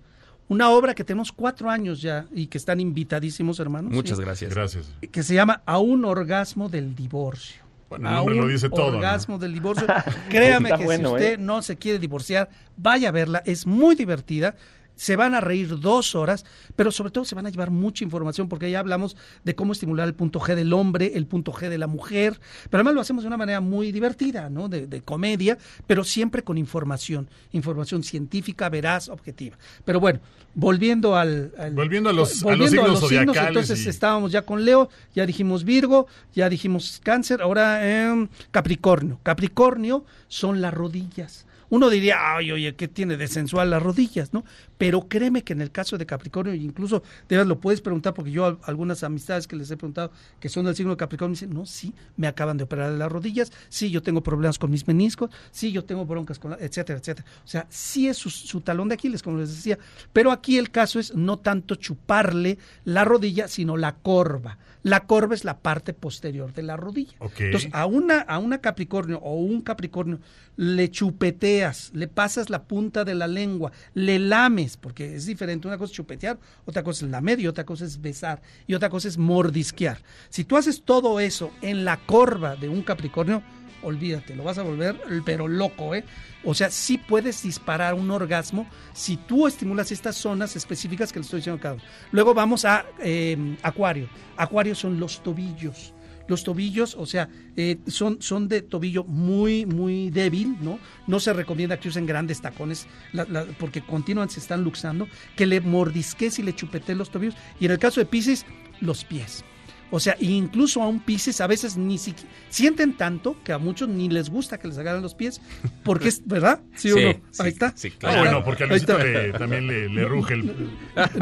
[0.51, 3.93] Una obra que tenemos cuatro años ya y que están invitadísimos, hermanos.
[3.93, 4.55] Muchas sí, gracias.
[4.55, 4.91] Gracias.
[5.13, 7.68] Que se llama A un orgasmo del divorcio.
[7.89, 8.97] Bueno, a lo dice todo, ¿no?
[8.99, 9.87] orgasmo del divorcio.
[10.29, 11.39] Créame que bueno, si usted ¿eh?
[11.39, 14.55] no se quiere divorciar, vaya a verla, es muy divertida.
[14.99, 16.45] Se van a reír dos horas,
[16.75, 20.09] pero sobre todo se van a llevar mucha información porque ya hablamos de cómo estimular
[20.09, 23.23] el punto G del hombre, el punto G de la mujer, pero además lo hacemos
[23.23, 24.69] de una manera muy divertida, ¿no?
[24.69, 29.57] De, de comedia, pero siempre con información, información científica, veraz, objetiva.
[29.85, 30.19] Pero bueno,
[30.55, 31.53] volviendo al...
[31.57, 35.25] al- Volviendo a los- a volviendo los signos entonces y- estábamos ya con Leo, ya
[35.27, 39.21] dijimos Virgo, ya dijimos Cáncer, ahora em, Capricornio.
[39.23, 41.47] Capricornio son las rodillas.
[41.71, 44.33] Uno diría, ay, oye, ¿qué tiene de sensual las rodillas?
[44.33, 44.43] ¿no?
[44.79, 48.47] Pero créeme que en el caso de Capricornio, incluso verdad, lo puedes preguntar, porque yo
[48.47, 51.53] a algunas amistades que les he preguntado que son del signo de Capricornio, me dicen,
[51.53, 54.87] no, sí, me acaban de operar de las rodillas, sí, yo tengo problemas con mis
[54.87, 57.29] meniscos, sí, yo tengo broncas con la, etcétera, etcétera.
[57.45, 59.79] O sea, sí es su, su talón de Aquiles, como les decía.
[60.13, 64.59] Pero aquí el caso es no tanto chuparle la rodilla, sino la corva.
[64.83, 67.17] La corva es la parte posterior de la rodilla.
[67.39, 70.21] Entonces, a una, a una Capricornio o un Capricornio
[70.57, 75.69] le chupeteas, le pasas la punta de la lengua, le lames, porque es diferente.
[75.69, 78.91] Una cosa es chupetear, otra cosa es lamer y otra cosa es besar y otra
[78.91, 79.99] cosa es mordisquear.
[80.29, 83.43] Si tú haces todo eso en la corva de un Capricornio,
[83.83, 86.05] olvídate, lo vas a volver pero loco, ¿eh?
[86.45, 91.25] O sea, sí puedes disparar un orgasmo si tú estimulas estas zonas específicas que le
[91.25, 91.77] estoy diciendo.
[92.13, 94.09] Luego vamos a eh, Acuario.
[94.37, 95.95] Acuario son los tobillos.
[96.29, 100.79] Los tobillos, o sea, eh, son, son de tobillo muy, muy débil, ¿no?
[101.07, 105.47] No se recomienda que usen grandes tacones la- la- porque continúan, se están luxando, que
[105.47, 107.35] le mordisques y le chupetes los tobillos.
[107.59, 108.45] Y en el caso de Pisces,
[108.81, 109.43] los pies.
[109.91, 113.89] O sea, incluso a un Pisces a veces ni siquiera sienten tanto que a muchos
[113.89, 115.41] ni les gusta que les agarren los pies,
[115.83, 116.61] porque es, ¿verdad?
[116.77, 117.13] ¿Sí, o no?
[117.31, 117.73] sí, Ahí está.
[117.75, 118.19] sí, Ah, claro.
[118.21, 120.47] bueno, porque a Luisito le- también le, le ruge el,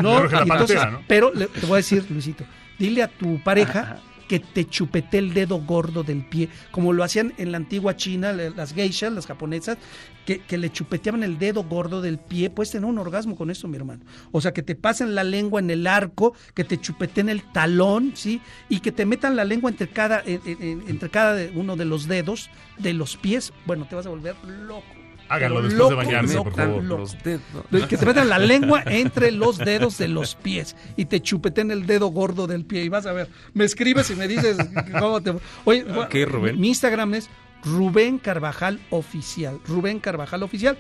[0.02, 1.02] No, le ruge la entonces, pantera, ¿no?
[1.06, 2.42] pero le- te voy a decir, Luisito,
[2.76, 7.32] dile a tu pareja que te chupete el dedo gordo del pie, como lo hacían
[7.38, 9.78] en la antigua China, las geishas, las japonesas,
[10.24, 13.68] que, que le chupeteaban el dedo gordo del pie, puedes tener un orgasmo con eso,
[13.68, 14.04] mi hermano.
[14.32, 18.12] O sea, que te pasen la lengua en el arco, que te chupeten el talón,
[18.16, 18.40] ¿sí?
[18.68, 21.84] Y que te metan la lengua entre cada, en- en- en- entre cada uno de
[21.84, 23.52] los dedos de los pies.
[23.66, 24.95] Bueno, te vas a volver loco.
[25.28, 26.84] Háganlo después de bañarse, por favor.
[26.84, 27.00] loco.
[27.02, 27.86] Los dedos.
[27.88, 31.86] Que te metan la lengua entre los dedos de los pies y te chupeten el
[31.86, 32.84] dedo gordo del pie.
[32.84, 34.56] Y vas a ver, me escribes y me dices
[34.98, 35.34] cómo te.
[35.64, 35.84] Oye,
[36.26, 36.60] Rubén.
[36.60, 37.28] mi Instagram es
[37.64, 39.60] Rubén Carvajal Oficial.
[39.66, 40.78] Rubén Carvajal Oficial.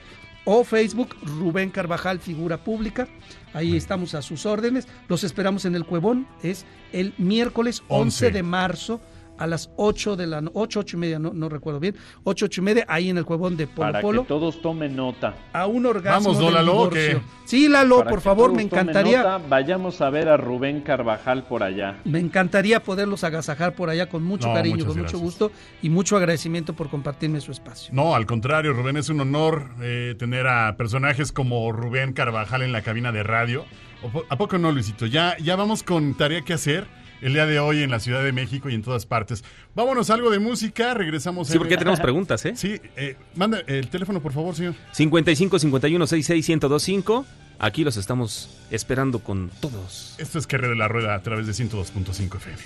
[0.48, 3.08] O Facebook, Rubén Carvajal, figura pública.
[3.52, 4.86] Ahí estamos a sus órdenes.
[5.08, 6.28] Los esperamos en el Cuevón.
[6.44, 8.30] Es el miércoles 11 11.
[8.30, 9.00] de marzo
[9.38, 11.96] a las 8 de la no- 8, 8 y media, no, no recuerdo bien.
[12.24, 14.96] 8, 8 y media, ahí en el Cuevón de Polo Para Polo que todos tomen
[14.96, 15.34] nota.
[15.52, 17.18] a un orgasmo Vamos, del Lalo, ¿o divorcio.
[17.20, 17.26] qué?
[17.44, 21.62] Sí, Lalo, Para por favor, me encantaría, nota, vayamos a ver a Rubén Carvajal por
[21.62, 21.98] allá.
[22.04, 25.20] me encantaría poderlos agasajar por allá con mucho No, cariño, con mucho gracias.
[25.22, 27.90] gusto y mucho agradecimiento por compartirme su espacio.
[27.94, 32.72] No, al contrario, Rubén, es un honor eh, tener a personajes como Rubén Carvajal en
[32.72, 33.64] la cabina de radio.
[34.02, 35.06] ¿O po- ¿A poco no, Luisito?
[35.06, 36.86] Ya, ya vamos con tarea que hacer
[37.20, 39.44] el día de hoy en la Ciudad de México y en todas partes.
[39.74, 41.48] Vámonos a algo de música, regresamos.
[41.48, 42.54] Sí, porque tenemos preguntas, ¿eh?
[42.56, 44.74] Sí, eh, manda el teléfono, por favor, señor.
[44.92, 47.26] 55 51 66 1025.
[47.58, 50.14] Aquí los estamos esperando con todos.
[50.18, 52.58] Esto es Carrera de la Rueda a través de 102.5 FM.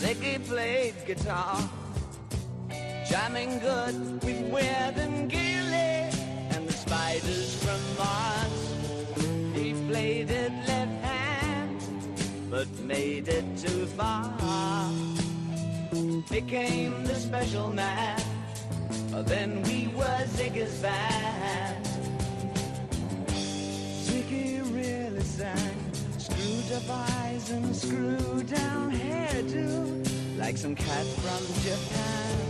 [0.00, 1.56] Ziggy played guitar
[3.10, 6.14] jamming good with Weird and Gilly
[6.54, 8.58] and the spiders from Mars.
[9.52, 11.80] He played it left hand,
[12.48, 14.32] but made it too far.
[16.30, 18.22] Became the special man.
[19.24, 21.84] Then we were Ziggy's band.
[24.06, 25.74] Ziggy really sang.
[26.16, 30.38] Screwed up eyes and screwed down hairdo.
[30.38, 32.49] Like some cat from Japan.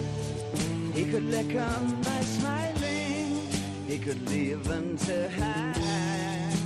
[0.94, 3.48] He could lick 'em by smiling.
[3.86, 4.68] He could leave
[5.06, 6.56] to hang.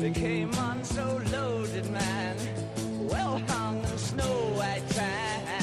[0.00, 2.36] They came on so loaded, man.
[3.10, 5.61] Well hung in snow white tan.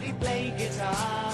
[0.00, 1.33] Play guitar.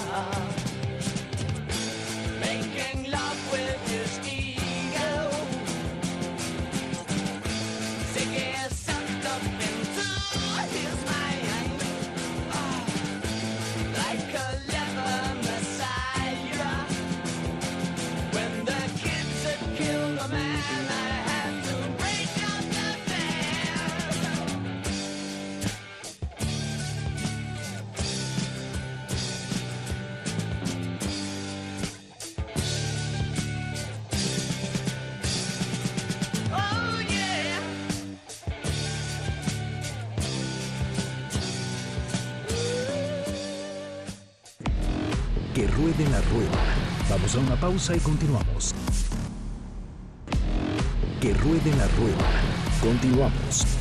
[45.71, 46.57] Ruede la rueda.
[47.09, 48.73] Vamos a una pausa y continuamos.
[51.19, 52.27] Que ruede la rueda.
[52.81, 53.80] Continuamos.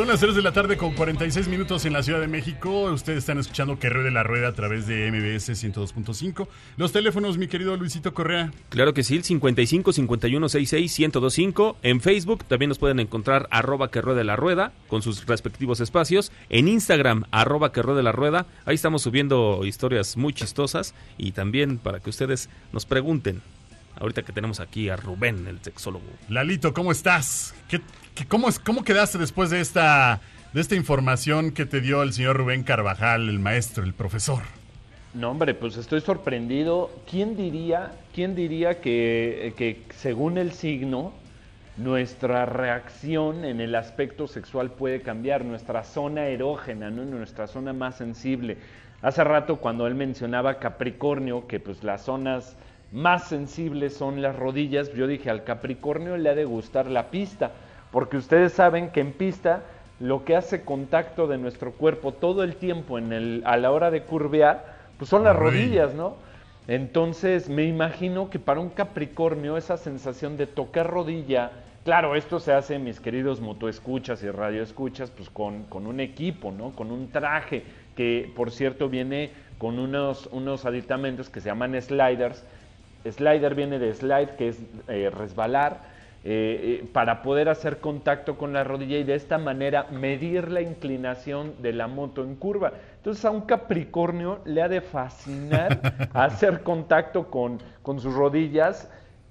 [0.00, 2.84] Son las 3 de la tarde con 46 minutos en la Ciudad de México.
[2.84, 6.48] Ustedes están escuchando que ruede la rueda a través de MBS 102.5.
[6.78, 8.50] Los teléfonos, mi querido Luisito Correa.
[8.70, 11.76] Claro que sí, el 55 51 66 1025.
[11.82, 16.32] En Facebook también nos pueden encontrar arroba que ruede la rueda con sus respectivos espacios.
[16.48, 18.46] En Instagram, arroba que ruede la rueda.
[18.64, 23.42] Ahí estamos subiendo historias muy chistosas y también para que ustedes nos pregunten.
[24.00, 26.06] Ahorita que tenemos aquí a Rubén, el sexólogo.
[26.30, 27.54] Lalito, ¿cómo estás?
[27.68, 27.84] ¿Qué, qué-
[28.28, 30.20] cómo, es- ¿Cómo quedaste después de esta,
[30.52, 34.42] de esta información que te dio el señor Rubén Carvajal, el maestro, el profesor?
[35.14, 36.90] No, hombre, pues estoy sorprendido.
[37.10, 41.12] ¿Quién diría, quién diría que, que según el signo,
[41.76, 48.58] nuestra reacción en el aspecto sexual puede cambiar, nuestra zona erógena, nuestra zona más sensible?
[49.02, 52.56] Hace rato cuando él mencionaba Capricornio, que pues las zonas
[52.92, 57.52] más sensibles son las rodillas, yo dije al Capricornio le ha de gustar la pista,
[57.90, 59.62] porque ustedes saben que en pista
[59.98, 63.90] lo que hace contacto de nuestro cuerpo todo el tiempo en el, a la hora
[63.90, 64.64] de curvear,
[64.96, 66.16] pues son las rodillas, ¿no?
[66.68, 71.50] Entonces me imagino que para un Capricornio esa sensación de tocar rodilla,
[71.84, 76.70] claro, esto se hace, mis queridos motoescuchas y radioescuchas, pues con, con un equipo, ¿no?
[76.70, 77.64] Con un traje
[77.96, 82.44] que, por cierto, viene con unos, unos aditamentos que se llaman sliders.
[83.04, 85.80] Slider viene de slide, que es eh, resbalar,
[86.22, 90.60] eh, eh, para poder hacer contacto con la rodilla y de esta manera medir la
[90.60, 92.74] inclinación de la moto en curva.
[92.96, 95.80] Entonces a un Capricornio le ha de fascinar
[96.12, 98.90] hacer contacto con, con sus rodillas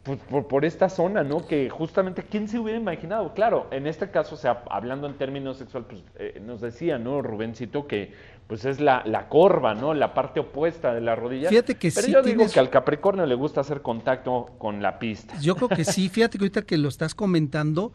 [0.09, 1.45] pues, por, por esta zona, ¿no?
[1.45, 3.31] Que justamente, ¿quién se hubiera imaginado?
[3.35, 7.21] Claro, en este caso, o sea, hablando en términos sexual, pues eh, nos decía, ¿no,
[7.21, 8.11] Rubencito, que
[8.47, 9.93] pues es la, la corva, ¿no?
[9.93, 11.49] La parte opuesta de la rodilla.
[11.49, 14.97] Fíjate que Pero sí yo digo que al Capricornio le gusta hacer contacto con la
[14.97, 15.39] pista.
[15.39, 17.93] Yo creo que sí, fíjate que ahorita que lo estás comentando,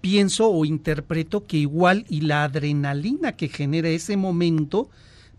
[0.00, 4.90] pienso o interpreto que igual y la adrenalina que genera ese momento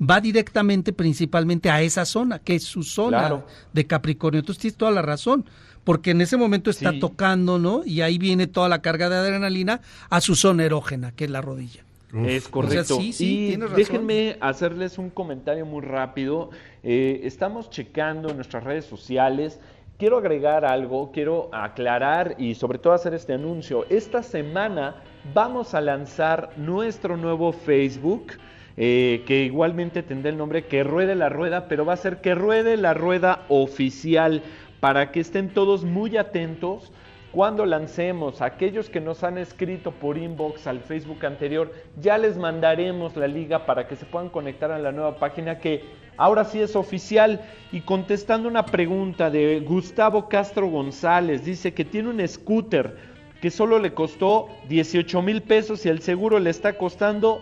[0.01, 3.45] va directamente principalmente a esa zona, que es su zona Claro.
[3.73, 4.39] de Capricornio.
[4.39, 5.45] Entonces tienes toda la razón,
[5.83, 6.99] porque en ese momento está Sí.
[6.99, 7.81] tocando, ¿no?
[7.85, 11.41] Y ahí viene toda la carga de adrenalina a su zona erógena, que es la
[11.41, 11.81] rodilla.
[12.13, 12.27] Uf.
[12.27, 12.97] Es correcto.
[12.97, 13.75] sí, sí, y razón.
[13.75, 16.51] déjenme hacerles un comentario muy rápido.
[16.83, 19.59] Eh, estamos checando en nuestras redes sociales.
[19.97, 23.85] Quiero agregar algo, quiero aclarar y sobre todo hacer este anuncio.
[23.89, 24.95] Esta semana
[25.33, 28.33] vamos a lanzar nuestro nuevo Facebook.
[28.75, 32.33] eh, que igualmente tendrá el nombre Que Ruede la Rueda, pero va a ser Que
[32.33, 34.41] Ruede la Rueda Oficial,
[34.83, 36.91] para que estén todos muy atentos
[37.31, 41.71] cuando lancemos, aquellos que nos han escrito por inbox al Facebook anterior,
[42.01, 45.85] ya les mandaremos la liga para que se puedan conectar a la nueva página que
[46.17, 47.39] ahora sí es oficial.
[47.71, 52.97] Y contestando una pregunta de Gustavo Castro González, dice que tiene un scooter
[53.41, 57.41] que solo le costó 18 mil pesos y el seguro le está costando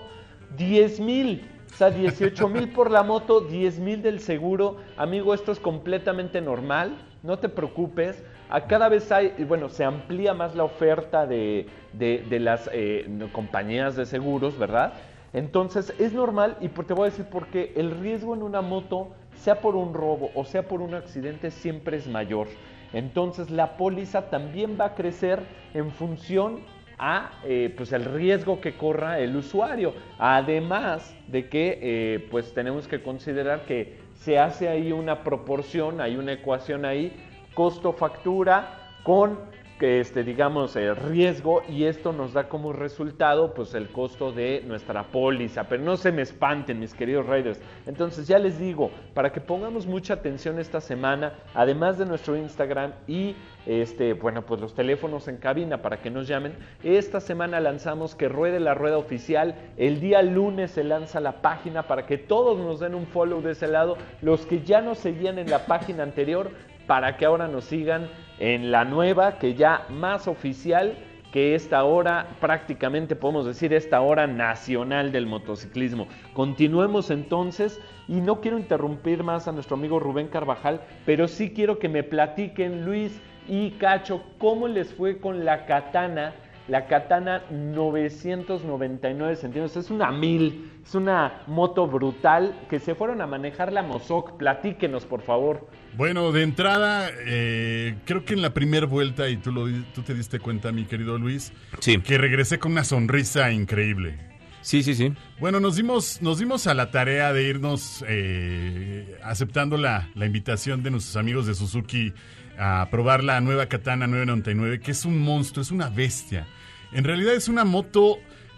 [0.57, 1.49] 10 mil.
[1.73, 4.77] O sea, 18 mil por la moto, 10 mil del seguro.
[4.95, 6.95] Amigo, esto es completamente normal.
[7.23, 8.23] No te preocupes.
[8.49, 13.95] A cada vez hay, bueno, se amplía más la oferta de, de- las eh, compañías
[13.95, 14.93] de seguros, ¿verdad?
[15.33, 17.71] Entonces es normal y te voy a decir por qué.
[17.75, 21.97] El riesgo en una moto, sea por un robo o sea por un accidente, siempre
[21.97, 22.47] es mayor.
[22.93, 25.39] Entonces la póliza también va a crecer
[25.73, 26.59] en función
[26.99, 29.93] a eh, pues el riesgo que corra el usuario.
[30.19, 36.15] Además de que eh, pues tenemos que considerar que se hace ahí una proporción, hay
[36.15, 37.11] una ecuación ahí,
[37.55, 39.39] costo-factura con
[39.83, 45.03] este digamos el riesgo y esto nos da como resultado pues el costo de nuestra
[45.03, 45.65] póliza.
[45.65, 49.87] Pero no se me espanten mis queridos riders entonces ya les digo para que pongamos
[49.87, 55.37] mucha atención esta semana además de nuestro Instagram y este bueno pues los teléfonos en
[55.37, 56.53] cabina para que nos llamen
[56.83, 59.55] esta semana lanzamos que ruede la rueda oficial.
[59.77, 63.51] El día lunes se lanza la página para que todos nos den un follow de
[63.51, 63.97] ese lado.
[64.21, 66.51] Los que ya nos seguían en la página anterior
[66.91, 70.93] para que ahora nos sigan en la nueva, que ya más oficial
[71.31, 76.09] que esta hora, prácticamente podemos decir esta hora nacional del motociclismo.
[76.33, 77.79] Continuemos entonces
[78.09, 82.03] y no quiero interrumpir más a nuestro amigo Rubén Carvajal, pero sí quiero que me
[82.03, 86.33] platiquen Luis y Cacho cómo les fue con la katana.
[86.71, 93.27] La Katana 999 centímetros, es una mil, es una moto brutal que se fueron a
[93.27, 94.37] manejar la Mozoc.
[94.37, 95.67] Platíquenos, por favor.
[95.97, 100.13] Bueno, de entrada, eh, creo que en la primera vuelta, y tú, lo, tú te
[100.13, 101.99] diste cuenta, mi querido Luis, Sí.
[101.99, 104.17] que regresé con una sonrisa increíble.
[104.61, 105.11] Sí, sí, sí.
[105.41, 110.83] Bueno, nos dimos, nos dimos a la tarea de irnos eh, aceptando la, la invitación
[110.83, 112.13] de nuestros amigos de Suzuki
[112.57, 116.47] a probar la nueva Katana 999, que es un monstruo, es una bestia.
[116.93, 118.17] En realidad es una moto,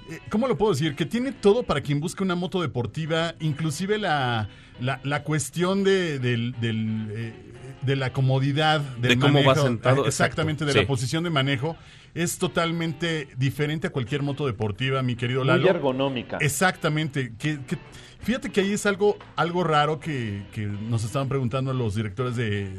[0.10, 0.96] eh, ¿cómo lo puedo decir?
[0.96, 6.20] Que tiene todo para quien busque una moto deportiva, inclusive la, la, la cuestión de,
[6.20, 7.34] del- del, eh,
[7.84, 11.24] de la comodidad del De cómo va manejo, sentado, eh, Exactamente, exacto, de la posición
[11.24, 11.76] de manejo.
[12.16, 15.68] Es totalmente diferente a cualquier moto deportiva, mi querido Muy Lalo.
[15.70, 16.38] ergonómica.
[16.42, 17.34] Exactamente.
[17.40, 17.78] Que, que-
[18.22, 22.70] fíjate que ahí es algo, algo raro que, que nos estaban preguntando los directores de,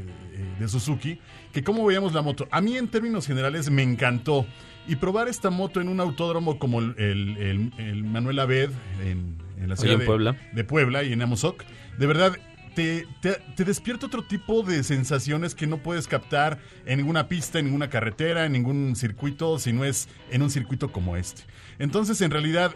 [0.59, 1.19] de Suzuki,
[1.53, 2.47] que cómo veíamos la moto.
[2.51, 4.47] A mí en términos generales me encantó.
[4.87, 8.71] Y probar esta moto en un autódromo como el, el- el- el Manuel Abed
[9.03, 10.37] en, en la ciudad en de, Puebla.
[10.53, 11.65] de Puebla y en Amozoc,
[11.99, 12.37] de verdad
[12.75, 17.59] te, te, te despierta otro tipo de sensaciones que no puedes captar en ninguna pista,
[17.61, 21.43] en ninguna carretera, en ningún circuito, si no es en un circuito como este.
[21.79, 22.75] Entonces, en realidad,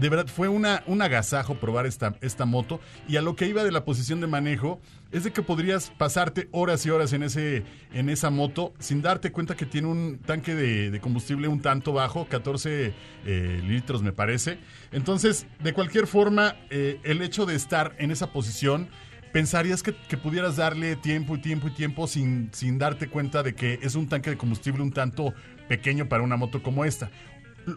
[0.00, 3.64] de verdad fue una, un agasajo probar esta, esta moto y a lo que iba
[3.64, 4.80] de la posición de manejo
[5.14, 7.62] es de que podrías pasarte horas y horas en, ese,
[7.92, 12.26] en esa moto sin darte cuenta que tiene un tanque de, combustible un tanto bajo,
[12.26, 12.92] 14
[13.24, 14.58] eh, litros me parece.
[14.90, 18.88] Entonces, de cualquier forma, eh, el hecho de estar en esa posición
[19.32, 23.54] pensarías que, que pudieras darle tiempo y tiempo y tiempo sin, sin darte cuenta de
[23.54, 25.32] que es un tanque de combustible un tanto
[25.68, 27.08] pequeño para una moto como esta.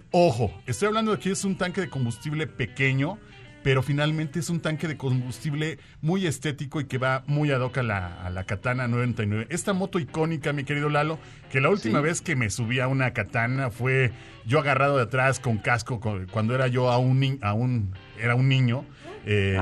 [0.09, 3.19] Ojo, estoy hablando de que es un tanque de combustible pequeño,
[3.63, 7.77] pero finalmente es un tanque de combustible muy estético y que va muy ad hoc
[7.79, 9.47] a la, a la Katana 99.
[9.49, 11.19] Esta moto icónica, mi querido Lalo,
[11.51, 12.03] que la última Sí.
[12.05, 14.11] vez que me subí a una Katana fue
[14.45, 18.47] yo agarrado de atrás con casco con- cuando era yo aún, ni- aún era un
[18.47, 18.85] niño,
[19.25, 19.59] eh,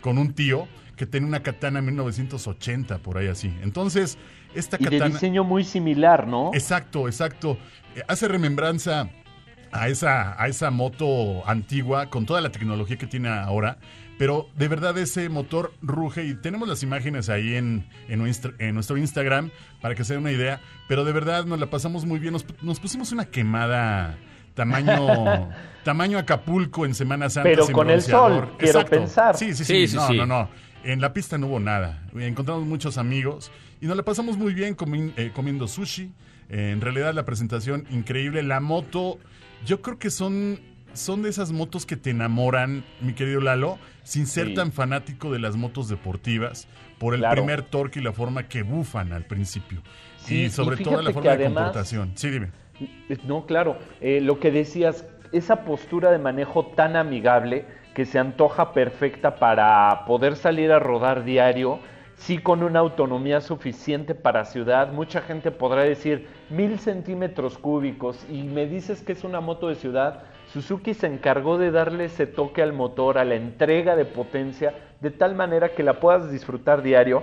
[0.00, 0.66] con un tío
[0.96, 3.52] que tenía una Katana 1980, por ahí así.
[3.62, 4.16] Entonces,
[4.54, 5.06] esta Y de Katana...
[5.14, 6.50] diseño muy similar, ¿no?
[6.54, 7.58] Exacto, exacto.
[7.96, 9.08] Eh, Hace remembranza
[9.74, 13.78] a esa, a esa moto antigua con toda la tecnología que tiene ahora.
[14.16, 18.18] Pero de verdad ese motor ruge y tenemos las imágenes ahí en, en,
[18.74, 19.50] nuestro Instagram
[19.80, 20.60] para que se den una idea.
[20.86, 22.32] Pero de verdad nos la pasamos muy bien.
[22.32, 24.16] Nos, nos pusimos una quemada
[24.54, 25.50] tamaño
[25.84, 27.48] tamaño Acapulco en Semana Santa.
[27.50, 29.36] Pero sin con el sol, quiero pensar.
[29.36, 29.86] Sí, sí, sí.
[29.86, 30.16] Sí, sí, no, sí.
[30.16, 30.48] no, no.
[30.84, 32.02] En la pista no hubo nada.
[32.16, 33.50] Encontramos muchos amigos
[33.80, 36.12] y nos la pasamos muy bien comi- eh, comiendo sushi.
[36.50, 38.42] Eh, en realidad la presentación increíble.
[38.44, 39.18] La moto,
[39.64, 40.58] yo creo que son
[40.92, 44.54] son de esas motos que te enamoran, mi querido Lalo, sin ser Sí.
[44.54, 46.68] tan fanático de las motos deportivas,
[47.00, 47.34] por el Claro.
[47.34, 49.82] primer torque y la forma que bufan al principio.
[50.18, 52.12] Sí, y sobre y todo la forma de comportación.
[52.14, 52.50] Sí, dime.
[53.26, 53.76] No, claro.
[54.00, 60.04] Eh, lo que decías, esa postura de manejo tan amigable que se antoja perfecta para
[60.06, 61.80] poder salir a rodar diario,
[62.16, 64.92] sí con una autonomía suficiente para ciudad.
[64.92, 69.74] Mucha gente podrá decir mil centímetros cúbicos y me dices que es una moto de
[69.74, 70.22] ciudad.
[70.52, 75.10] Suzuki se encargó de darle ese toque al motor, a la entrega de potencia, de
[75.10, 77.22] tal manera que la puedas disfrutar diario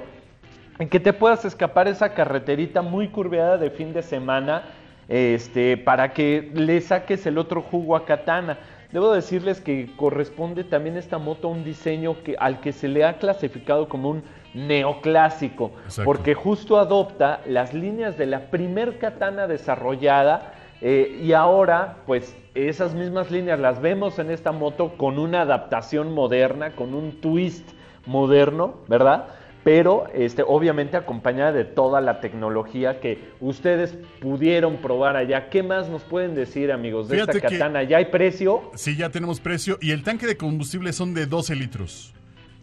[0.81, 4.63] en que te puedas escapar esa carreterita muy curveada de fin de semana
[5.07, 8.57] este, para que le saques el otro jugo a Katana.
[8.91, 13.05] Debo decirles que corresponde también esta moto a un diseño que, al que se le
[13.05, 16.03] ha clasificado como un neoclásico, Exacto.
[16.03, 22.93] porque justo adopta las líneas de la primer Katana desarrollada eh, y ahora pues esas
[22.93, 27.69] mismas líneas las vemos en esta moto con una adaptación moderna, con un twist
[28.05, 29.27] moderno, ¿verdad?
[29.63, 35.49] Pero este, obviamente acompañada de toda la tecnología que ustedes pudieron probar allá.
[35.49, 37.83] ¿Qué más nos pueden decir, amigos, de Fíjate esta katana?
[37.83, 38.71] ¿Ya hay precio?
[38.73, 39.77] Sí, ya tenemos precio.
[39.79, 42.11] Y el tanque de combustible son de 12 litros.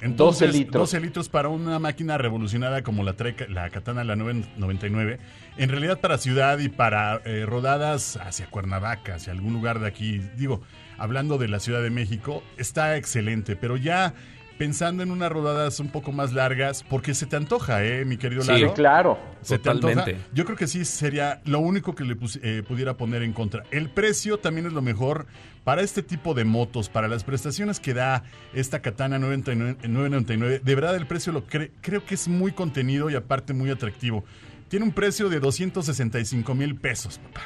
[0.01, 0.91] 12 litros.
[0.93, 5.19] 12 litros para una máquina revolucionada como la, trae- la Katana la 999.
[5.57, 10.19] En realidad para ciudad y para eh, rodadas hacia Cuernavaca, hacia algún lugar de aquí.
[10.37, 10.61] Digo,
[10.99, 13.57] hablando de la Ciudad de México, está excelente.
[13.57, 14.15] Pero ya
[14.59, 18.45] pensando en unas rodadas un poco más largas, porque se te antoja, ¿eh, mi querido
[18.45, 18.69] Lalo?
[18.69, 19.19] Sí, claro.
[19.41, 19.95] ¿Se te antoja?
[19.95, 20.25] Totalmente.
[20.35, 23.63] Yo creo que sí sería lo único que le eh, pudiera poner en contra.
[23.71, 25.27] El precio también es lo mejor
[25.65, 30.61] para este tipo de motos, para las prestaciones que da esta Katana 99 999.
[30.65, 34.25] De verdad el precio lo cre- creo que es muy contenido y aparte muy atractivo.
[34.69, 37.43] Tiene un precio de 265 mil pesos, papá.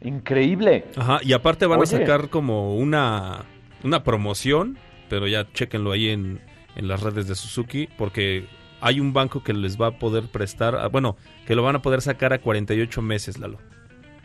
[0.00, 0.84] Increíble.
[0.96, 1.96] Ajá, y aparte van Oye.
[1.96, 3.44] a sacar como una,
[3.82, 4.78] una promoción,
[5.08, 6.40] pero ya chequenlo ahí en,
[6.76, 8.46] en las redes de Suzuki, porque
[8.80, 11.82] hay un banco que les va a poder prestar, ah, bueno, que lo van a
[11.82, 13.58] poder sacar a 48 meses, Lalo.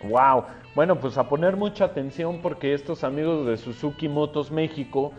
[0.03, 0.45] Wow.
[0.75, 5.13] Bueno, pues a poner mucha atención porque estos amigos de Suzuki Motos México,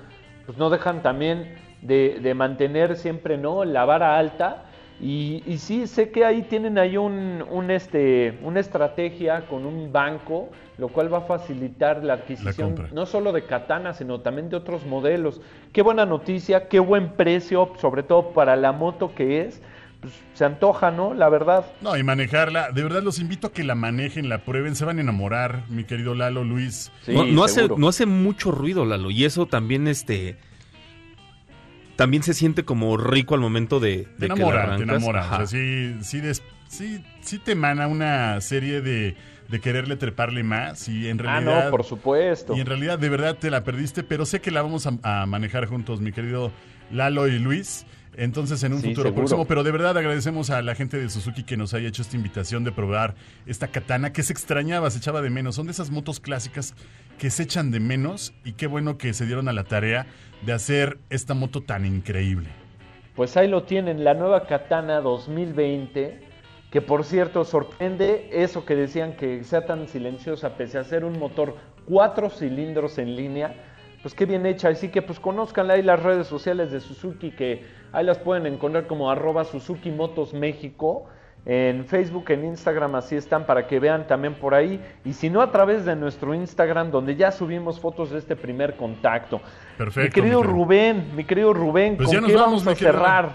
[0.46, 3.64] pues no dejan también de, de mantener siempre, ¿no?
[3.64, 4.64] La vara alta.
[5.00, 9.92] Y, y sí, sé que ahí tienen ahí un, un, este, una estrategia con un
[9.92, 14.56] banco, lo cual va a facilitar la adquisición no solo de katana, sino también de
[14.56, 15.40] otros modelos.
[15.72, 19.60] Qué buena noticia, qué buen precio, sobre todo para la moto que es.
[20.00, 21.12] Pues se antoja, ¿no?
[21.12, 21.64] La verdad.
[21.80, 24.98] No, y manejarla, de verdad los invito a que la manejen, la prueben, se van
[24.98, 26.92] a enamorar, mi querido Lalo, Luis.
[27.02, 30.36] Sí, no, no hace, no hace mucho ruido, Lalo, y eso también, este...
[31.96, 35.20] También se siente como rico al momento de, Te de que la enamora, te enamora.
[35.20, 35.34] Ajá.
[35.34, 39.16] O sea, sí, sí, des- sí, sí te emana una serie de,
[39.48, 41.64] de quererle treparle más y en Ah, realidad...
[41.66, 42.56] no, por supuesto.
[42.56, 45.26] Y en realidad de verdad te la perdiste, pero sé que la vamos a, a
[45.26, 46.50] manejar juntos, mi querido
[46.90, 47.86] Lalo y Luis.
[48.16, 49.22] Entonces en un Sí, futuro seguro.
[49.22, 52.14] próximo, pero de verdad agradecemos a la gente de Suzuki que nos haya hecho esta
[52.16, 55.56] invitación de probar esta katana que se extrañaba, se echaba de menos.
[55.56, 56.74] Son de esas motos clásicas
[57.18, 60.06] que se echan de menos y qué bueno que se dieron a la tarea
[60.42, 62.48] de hacer esta moto tan increíble.
[63.14, 66.20] Pues ahí lo tienen, la nueva Katana 2020,
[66.70, 71.18] que por cierto sorprende eso que decían que sea tan silenciosa, pese a ser un
[71.18, 71.56] motor
[71.86, 73.54] cuatro cilindros en línea,
[74.02, 74.68] pues qué bien hecha.
[74.68, 78.86] Así que pues conozcanla ahí las redes sociales de Suzuki, que ahí las pueden encontrar
[78.86, 81.06] como arroba Suzuki Motos México.
[81.46, 84.80] En Facebook, en Instagram, así están para que vean también por ahí.
[85.04, 88.76] Y si no, a través de nuestro Instagram, donde ya subimos fotos de este primer
[88.76, 89.42] contacto.
[89.76, 90.46] Perfecto, Mi querido mi.
[90.48, 93.32] Rubén, mi querido Rubén, Pues ¿con ya nos qué vamos, vamos, a querido cerrar?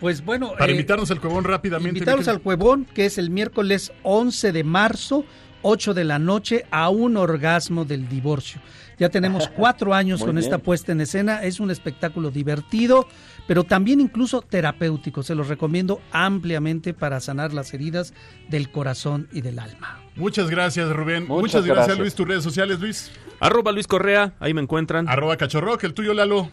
[0.00, 2.00] Pues bueno, Para eh, invitarnos al cuevón rápidamente.
[2.00, 5.24] querido- al Cuevón, que es el miércoles 11 de marzo,
[5.62, 8.60] 8 de la noche, a un orgasmo del divorcio.
[8.98, 10.44] Ya tenemos cuatro años con bien.
[10.44, 11.42] esta puesta en escena.
[11.44, 13.06] Es un espectáculo divertido,
[13.46, 15.22] pero también incluso terapéutico.
[15.22, 18.14] Se los recomiendo ampliamente para sanar las heridas
[18.48, 20.00] del corazón y del alma.
[20.16, 21.28] Muchas gracias, Rubén.
[21.28, 21.98] Muchas, Muchas gracias, gracias.
[21.98, 22.14] Luis.
[22.14, 23.12] Tus redes sociales, Luis.
[23.40, 25.08] Arroba Luis Correa, ahí me encuentran.
[25.08, 26.50] Arroba cachorro, que el tuyo, Lalo.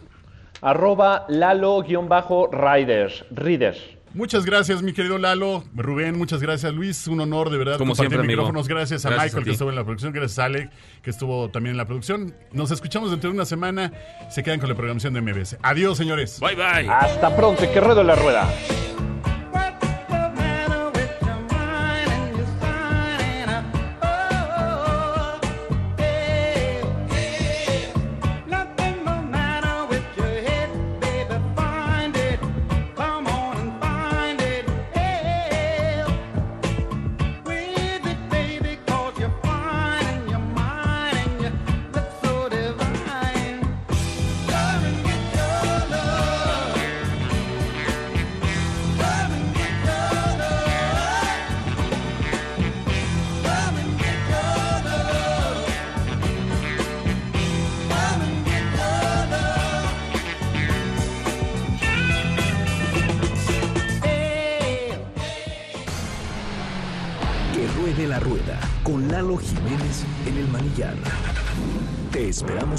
[0.62, 3.12] Arroba Lalo-Rider.
[3.32, 3.76] Reader.
[4.16, 5.66] Muchas gracias, mi querido Lalo.
[5.76, 7.06] Rubén, muchas gracias, Luis.
[7.08, 8.42] Un honor, de verdad, Como compartir siempre, amigo.
[8.44, 8.68] micrófonos.
[8.70, 10.14] Gracias a Gracias Michael, a que estuvo en la producción.
[10.14, 12.34] Gracias a Alec, que estuvo también en la producción.
[12.54, 13.92] Nos escuchamos dentro de una semana.
[14.30, 15.58] Se quedan con la programación de MBS.
[15.62, 16.40] Adiós, señores.
[16.40, 16.90] Bye, bye.
[16.90, 18.50] Hasta pronto y que ruedo la rueda.